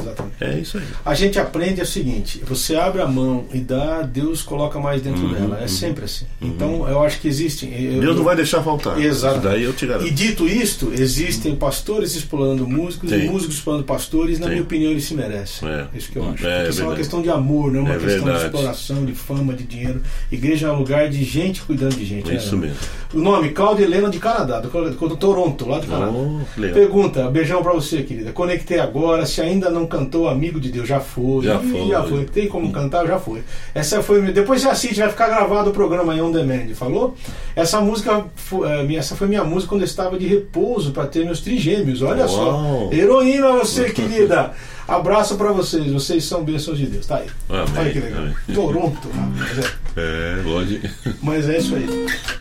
Exatamente. 0.00 0.34
É 0.44 0.58
isso 0.58 0.78
aí. 0.78 0.84
A 1.04 1.14
gente 1.14 1.38
aprende 1.38 1.80
o 1.80 1.86
seguinte: 1.86 2.42
você 2.46 2.76
abre 2.76 3.00
a 3.02 3.06
mão 3.06 3.44
e 3.52 3.58
dá, 3.58 4.02
Deus 4.02 4.42
coloca 4.42 4.78
mais 4.78 5.02
dentro 5.02 5.22
Uhum, 5.22 5.32
dela. 5.32 5.60
É 5.62 5.66
sempre 5.68 6.04
assim. 6.04 6.26
Então, 6.40 6.88
eu 6.88 7.02
acho 7.02 7.20
que 7.20 7.28
existem. 7.28 7.72
eu- 7.94 8.00
Deus 8.00 8.16
não 8.16 8.24
vai 8.24 8.36
deixar 8.36 8.62
faltar. 8.62 9.00
Exato. 9.00 9.40
Daí 9.40 9.62
eu 9.64 9.72
te 9.72 9.86
E 10.06 10.10
dito 10.10 10.46
isto, 10.46 10.92
existem 10.92 11.54
pastores 11.56 12.14
explorando 12.14 12.66
músicos 12.66 13.10
e 13.12 13.20
Sim. 13.20 13.26
músicos 13.28 13.56
explorando 13.56 13.84
pastores, 13.84 14.38
na 14.38 14.46
Sim. 14.46 14.52
minha 14.52 14.62
opinião, 14.62 14.90
eles 14.90 15.04
se 15.04 15.14
merecem. 15.14 15.68
É. 15.68 15.86
Isso 15.94 16.10
que 16.12 16.18
eu 16.18 16.22
acho. 16.30 16.32
É, 16.32 16.34
Porque 16.34 16.46
é 16.46 16.68
isso 16.70 16.80
é 16.80 16.84
uma 16.84 16.90
verdade. 16.90 16.96
questão 16.98 17.22
de 17.22 17.30
amor, 17.30 17.72
não 17.72 17.80
é 17.80 17.82
uma 17.82 17.94
É 17.94 17.98
questão 17.98 18.18
de 18.18 18.24
verdade. 18.24 18.44
exploração, 18.46 19.04
de 19.04 19.12
fama, 19.12 19.52
de 19.54 19.64
dinheiro. 19.64 20.00
Igreja 20.30 20.68
é 20.68 20.72
um 20.72 20.76
lugar 20.78 21.08
de 21.08 21.22
gente 21.24 21.62
cuidando 21.62 21.94
de 21.96 22.04
gente. 22.04 22.28
É 22.30 22.34
né? 22.34 22.38
isso 22.38 22.56
mesmo. 22.56 22.76
O 23.12 23.18
nome, 23.18 23.50
Cláudia 23.50 23.84
Helena 23.84 24.08
de 24.08 24.18
Canadá, 24.18 24.60
do, 24.60 24.68
do 24.68 25.16
Toronto, 25.16 25.68
lá 25.68 25.78
do 25.80 25.86
Canadá. 25.86 26.12
Oh. 26.12 26.40
Pergunta, 26.72 27.28
beijão 27.30 27.62
pra 27.62 27.72
você, 27.72 28.02
querida. 28.02 28.32
Conectei 28.32 28.78
agora. 28.78 29.26
Se 29.26 29.40
ainda 29.40 29.70
não 29.70 29.86
cantou 29.90 30.28
Amigo 30.28 30.58
de 30.58 30.70
Deus, 30.70 30.88
já 30.88 31.00
foi. 31.00 31.44
Já 31.44 31.58
foi. 31.58 31.88
Já 31.88 32.02
foi. 32.04 32.24
Tem 32.24 32.48
como 32.48 32.72
cantar? 32.72 33.06
Já 33.06 33.18
foi. 33.18 33.42
Essa 33.74 34.02
foi. 34.02 34.22
Depois 34.32 34.62
você 34.62 34.68
assiste, 34.68 35.00
vai 35.00 35.10
ficar 35.10 35.28
gravado 35.28 35.70
o 35.70 35.72
programa 35.72 36.14
aí 36.14 36.22
on 36.22 36.30
demand. 36.32 36.72
Falou? 36.74 37.14
Essa 37.54 37.80
música, 37.80 38.24
eh, 38.64 38.94
essa 38.94 39.14
foi 39.14 39.26
minha 39.26 39.44
música 39.44 39.68
quando 39.70 39.82
eu 39.82 39.86
estava 39.86 40.18
de 40.18 40.26
repouso 40.26 40.92
para 40.92 41.06
ter 41.06 41.24
meus 41.24 41.40
trigêmeos. 41.40 42.00
Olha 42.00 42.26
Uau. 42.26 42.88
só. 42.88 42.88
Heroína 42.96 43.52
você, 43.52 43.90
querida. 43.90 44.52
Abraço 44.90 45.36
pra 45.36 45.52
vocês, 45.52 45.90
vocês 45.92 46.24
são 46.24 46.42
bênçãos 46.44 46.76
de 46.78 46.86
Deus. 46.86 47.06
Tá 47.06 47.16
aí. 47.18 47.26
Amém, 47.48 47.64
Olha 47.78 47.90
que 47.92 48.00
legal. 48.00 48.20
amém. 48.22 48.34
Toronto, 48.54 49.08
rapaz. 49.08 49.58
É. 49.58 49.80
É, 49.96 50.42
longe. 50.44 50.80
Mas 51.20 51.48
é 51.48 51.58
isso 51.58 51.74
aí. 51.74 51.86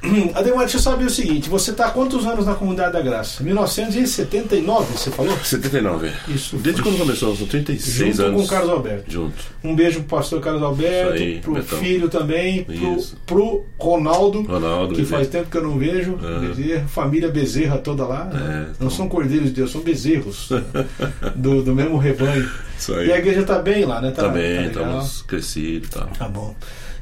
Ademar, 0.36 0.60
deixa 0.60 0.78
eu 0.78 0.82
saber 0.82 1.06
o 1.06 1.10
seguinte: 1.10 1.50
você 1.50 1.72
está 1.72 1.88
há 1.88 1.91
quantos 1.91 2.24
anos 2.26 2.45
na 2.45 2.54
Comunidade 2.54 2.93
da 2.93 3.02
Graça? 3.02 3.43
1979, 3.43 4.86
você 4.97 5.10
falou? 5.10 5.36
79. 5.43 6.12
Isso. 6.28 6.58
Desde 6.58 6.82
quando 6.82 6.97
começou? 7.00 7.36
São 7.36 7.47
36 7.47 8.16
Junto 8.18 8.22
anos. 8.28 8.41
com 8.41 8.45
o 8.45 8.47
Carlos 8.47 8.70
Alberto. 8.70 9.12
Junto. 9.12 9.36
Um 9.64 9.76
beijo 9.76 10.02
pro 10.04 10.18
pastor 10.18 10.39
Carlos 10.41 10.62
Alberto, 10.64 11.16
Isso 11.16 11.24
aí, 11.24 11.39
pro 11.39 11.54
Betão. 11.54 11.80
filho 11.80 12.08
também, 12.08 12.64
pro, 12.64 12.95
Isso. 12.97 13.18
pro 13.26 13.66
Ronaldo, 13.80 14.43
Ronaldo. 14.43 14.93
que 14.95 15.04
faz 15.04 15.26
Bezerra. 15.28 15.43
tempo 15.43 15.52
que 15.52 15.58
eu 15.58 15.64
não 15.64 15.78
vejo. 15.78 16.18
Aham. 16.22 16.39
Bezerra, 16.54 16.88
família 16.88 17.30
Bezerra 17.30 17.78
toda 17.80 18.06
lá. 18.06 18.30
É, 18.32 18.38
não 18.38 18.68
então. 18.74 18.89
são 18.91 19.10
cordeiros 19.10 19.47
de 19.47 19.56
Deus, 19.56 19.72
são 19.72 19.82
bezerros 19.82 20.50
do, 21.36 21.64
do 21.64 21.74
mesmo 21.74 21.97
rebanho. 21.97 22.39
Isso 22.78 22.92
E 22.94 23.12
a 23.12 23.16
aí. 23.16 23.20
igreja 23.20 23.44
tá 23.44 23.60
bem 23.60 23.86
lá, 23.86 24.02
né? 24.02 24.12
Tá, 24.12 24.24
Tá 24.24 24.30
bem, 24.30 24.64
tá 24.70 24.82
estamos 24.82 25.22
crescidos 25.24 25.90
e 25.90 25.92
tal. 25.92 26.08
Tá 26.18 26.28
bom. 26.28 26.56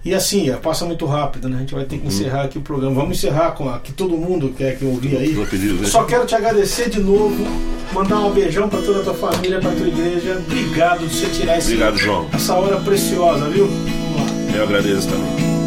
E 0.06 0.14
assim, 0.14 0.50
é, 0.50 0.54
passa 0.54 0.86
muito 0.86 1.06
rápido, 1.06 1.50
né? 1.50 1.58
A 1.58 1.60
gente 1.60 1.74
vai 1.74 1.84
Uhum. 1.84 1.90
ter 1.90 1.98
que 1.98 2.08
encerrar 2.08 2.44
aqui 2.44 2.58
o 2.58 2.62
programa. 2.62 2.96
Vamos 2.96 3.18
encerrar 3.18 3.52
com 3.52 3.68
a 3.70 3.78
que 3.80 3.92
todo 3.92 4.16
mundo 4.18 4.54
quer 4.58 4.78
que 4.78 4.84
eu 4.84 4.90
ouvir 4.90 5.18
aí. 5.18 5.34
Né? 5.34 5.86
Só 5.86 6.04
quero 6.06 6.26
te 6.26 6.34
agradecer 6.34 6.90
de 6.90 7.00
novo, 7.02 7.46
mandar 7.94 8.20
um 8.22 8.32
beijão 8.32 8.70
pra 8.70 8.80
toda 8.82 9.02
a 9.02 9.04
tua 9.04 9.14
família, 9.14 9.60
pra 9.60 9.72
tua 9.72 9.88
igreja. 9.88 10.38
Obrigado 10.46 11.06
de 11.06 11.14
você 11.14 11.26
tirar 11.28 11.58
esse, 11.58 11.74
Obrigado, 11.74 11.98
João. 11.98 12.28
essa 12.34 12.54
hora 12.54 12.78
preciosa, 12.78 13.50
viu? 13.50 13.68
Vamos 13.68 14.52
lá. 14.52 14.58
Eu 14.58 14.64
agradeço 14.64 15.08
também. 15.10 15.58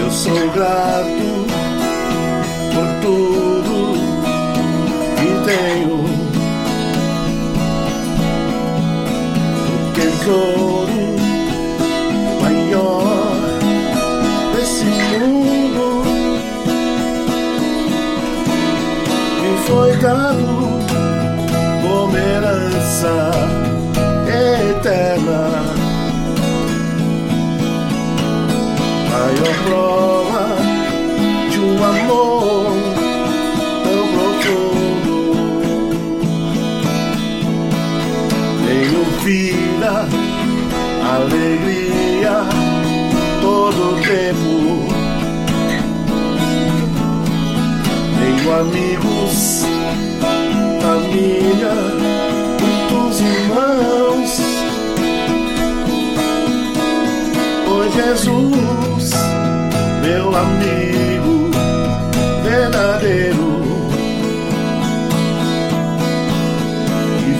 Eu 0.00 0.10
sou 0.10 0.50
grato 0.50 1.46
por 2.74 3.00
tudo 3.00 3.94
que 5.16 5.46
tenho. 5.46 6.11
Tesouro 10.22 11.16
maior 12.40 13.34
desse 14.54 14.84
mundo 14.84 16.02
me 19.40 19.56
foi 19.66 19.96
dado 19.96 20.46
como 21.82 22.16
herança 22.16 23.30
eterna. 24.28 25.50
maior 29.10 29.54
prova 29.66 30.44
de 31.50 31.58
um 31.58 31.84
amor 31.84 32.72
tão 33.84 34.02
profundo. 34.12 34.82
Vida, 39.82 40.06
alegria, 41.12 42.44
todo 43.40 44.00
tempo. 44.02 44.86
Tenho 48.18 48.52
amigos, 48.60 49.64
família, 50.80 51.74
muitos 52.60 53.20
irmãos. 53.20 54.40
Oi 57.68 57.90
Jesus, 57.90 59.10
meu 60.02 60.28
amigo 60.36 61.50
verdadeiro, 62.44 63.62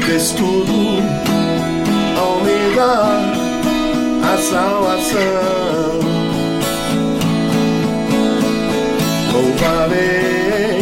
fez 0.04 0.32
tudo 0.32 1.21
a 2.82 4.36
salvação. 4.38 6.00
Louvarei 9.32 10.80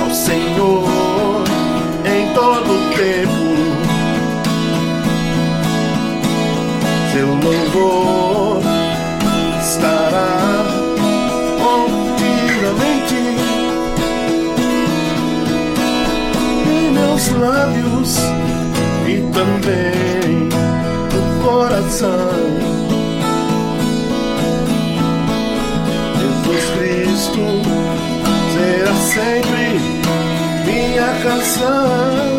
ao 0.00 0.10
Senhor 0.14 1.44
em 2.04 2.34
todo 2.34 2.94
tempo. 2.96 3.48
seu 7.12 7.26
louvor 7.26 8.62
estará 9.60 10.64
continuamente 11.58 13.14
em 16.70 16.92
meus 16.92 17.28
lábios 17.30 18.27
sempre 29.18 29.80
minha 30.64 31.12
canção. 31.22 32.37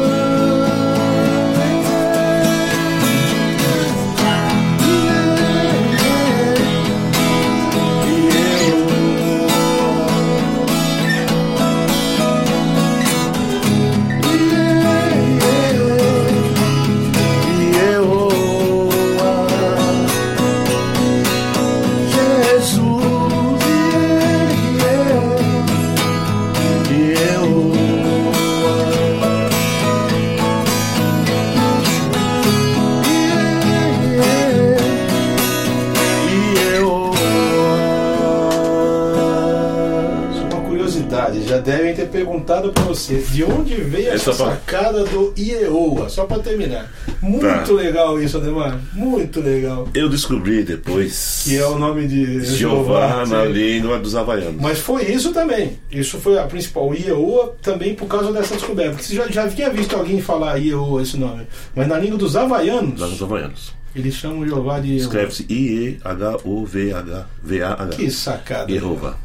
Perguntado 42.24 42.72
pra 42.74 42.84
você 42.84 43.18
de 43.32 43.44
onde 43.44 43.76
veio 43.76 44.10
essa 44.12 44.32
sacada 44.34 45.04
do 45.06 45.34
Ieoa, 45.38 46.10
só 46.10 46.26
pra 46.26 46.40
terminar. 46.40 46.92
Muito 47.22 47.46
Tá. 47.46 47.64
legal 47.74 48.22
isso, 48.22 48.38
Ademar. 48.38 48.80
Muito 48.94 49.40
legal. 49.42 49.88
Eu 49.94 50.10
descobri 50.10 50.64
depois 50.64 51.44
Que 51.46 51.58
é 51.58 51.66
o 51.66 51.78
nome 51.80 52.08
de 52.08 52.44
Jeová 52.44 53.26
na 53.26 53.46
língua 53.46 53.98
dos 54.00 54.16
havaianos. 54.16 54.62
Mas 54.62 54.80
foi 54.80 55.06
isso 55.12 55.32
também. 55.32 55.80
Isso 55.92 56.18
foi 56.20 56.38
a 56.38 56.44
principal. 56.44 56.94
Ieoa 56.94 57.56
também 57.62 57.94
por 57.96 58.08
causa 58.08 58.32
dessa 58.34 58.56
descoberta. 58.56 58.92
Porque 58.92 59.06
você 59.06 59.16
já, 59.16 59.28
já 59.28 59.48
tinha 59.50 59.70
visto 59.70 59.96
alguém 59.96 60.22
falar 60.22 60.56
Ieoa, 60.58 61.02
esse 61.02 61.16
nome. 61.18 61.48
Mas 61.76 61.88
na 61.88 61.98
língua 62.00 62.18
dos 62.18 62.36
havaianos, 62.36 63.00
Lá 63.00 63.08
nos 63.08 63.22
havaianos. 63.22 63.74
eles 63.96 64.14
chamam 64.16 64.46
Jeová 64.48 64.80
de. 64.80 64.98
Escreve-se 64.98 65.46
I-E-H-O-V-H-V-A-H. 65.50 67.96
Que 67.96 68.10
sacada. 68.12 68.72
Jeová. 68.72 69.16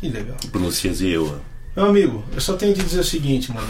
Que 0.00 0.08
legal. 0.08 0.36
Pronuncia-se 0.50 1.10
Jeová. 1.10 1.36
Meu 1.74 1.86
amigo, 1.86 2.22
eu 2.34 2.40
só 2.40 2.54
tenho 2.54 2.74
de 2.74 2.82
dizer 2.82 3.00
o 3.00 3.04
seguinte, 3.04 3.50
mano. 3.50 3.66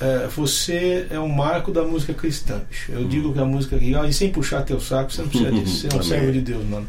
É, 0.00 0.28
você 0.28 1.06
é 1.10 1.18
um 1.18 1.28
marco 1.28 1.72
da 1.72 1.82
música 1.82 2.14
cristã. 2.14 2.60
Eu 2.88 3.04
digo 3.04 3.32
que 3.32 3.38
a 3.38 3.44
música 3.44 3.76
e 3.76 4.12
sem 4.12 4.30
puxar 4.30 4.62
teu 4.62 4.80
saco, 4.80 5.12
você 5.12 5.22
não 5.22 5.28
precisa 5.28 5.50
disso. 5.52 5.76
Você 5.80 5.86
é 5.86 5.90
um 5.90 5.92
Amém. 5.94 6.08
servo 6.08 6.32
de 6.32 6.40
Deus, 6.40 6.64
mano. 6.64 6.86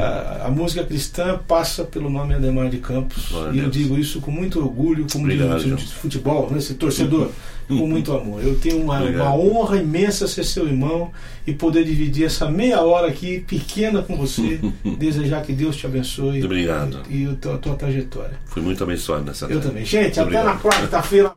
A, 0.00 0.46
a 0.46 0.50
música 0.50 0.84
cristã 0.84 1.38
passa 1.48 1.84
pelo 1.84 2.10
nome 2.10 2.34
Ademar 2.34 2.68
de 2.68 2.78
Campos. 2.78 3.30
Glória 3.30 3.58
e 3.58 3.62
eu 3.62 3.70
digo 3.70 3.98
isso 3.98 4.20
com 4.20 4.30
muito 4.30 4.60
orgulho, 4.60 5.06
como 5.10 5.24
Obrigado, 5.24 5.64
de 5.64 5.94
futebol, 5.94 6.50
né, 6.50 6.58
esse 6.58 6.74
torcedor, 6.74 7.30
com 7.68 7.86
muito 7.86 8.12
amor. 8.12 8.44
Eu 8.44 8.58
tenho 8.58 8.82
uma, 8.82 9.00
uma 9.00 9.34
honra 9.34 9.78
imensa 9.78 10.26
ser 10.28 10.44
seu 10.44 10.66
irmão 10.66 11.10
e 11.46 11.52
poder 11.54 11.84
dividir 11.84 12.26
essa 12.26 12.50
meia 12.50 12.80
hora 12.82 13.08
aqui, 13.08 13.40
pequena 13.40 14.02
com 14.02 14.16
você. 14.16 14.60
desejar 14.98 15.42
que 15.42 15.52
Deus 15.52 15.76
te 15.76 15.86
abençoe 15.86 16.44
Obrigado. 16.44 17.02
e, 17.08 17.22
e 17.22 17.28
a 17.28 17.34
tua, 17.34 17.54
a 17.54 17.58
tua 17.58 17.74
trajetória. 17.74 18.38
Fui 18.46 18.62
muito 18.62 18.82
abençoado 18.82 19.24
nessa 19.24 19.46
Eu 19.46 19.52
tarde. 19.52 19.66
também. 19.68 19.84
Gente, 19.84 20.20
até 20.20 20.22
Obrigado. 20.22 20.44
na 20.46 20.58
quarta-feira. 20.58 21.32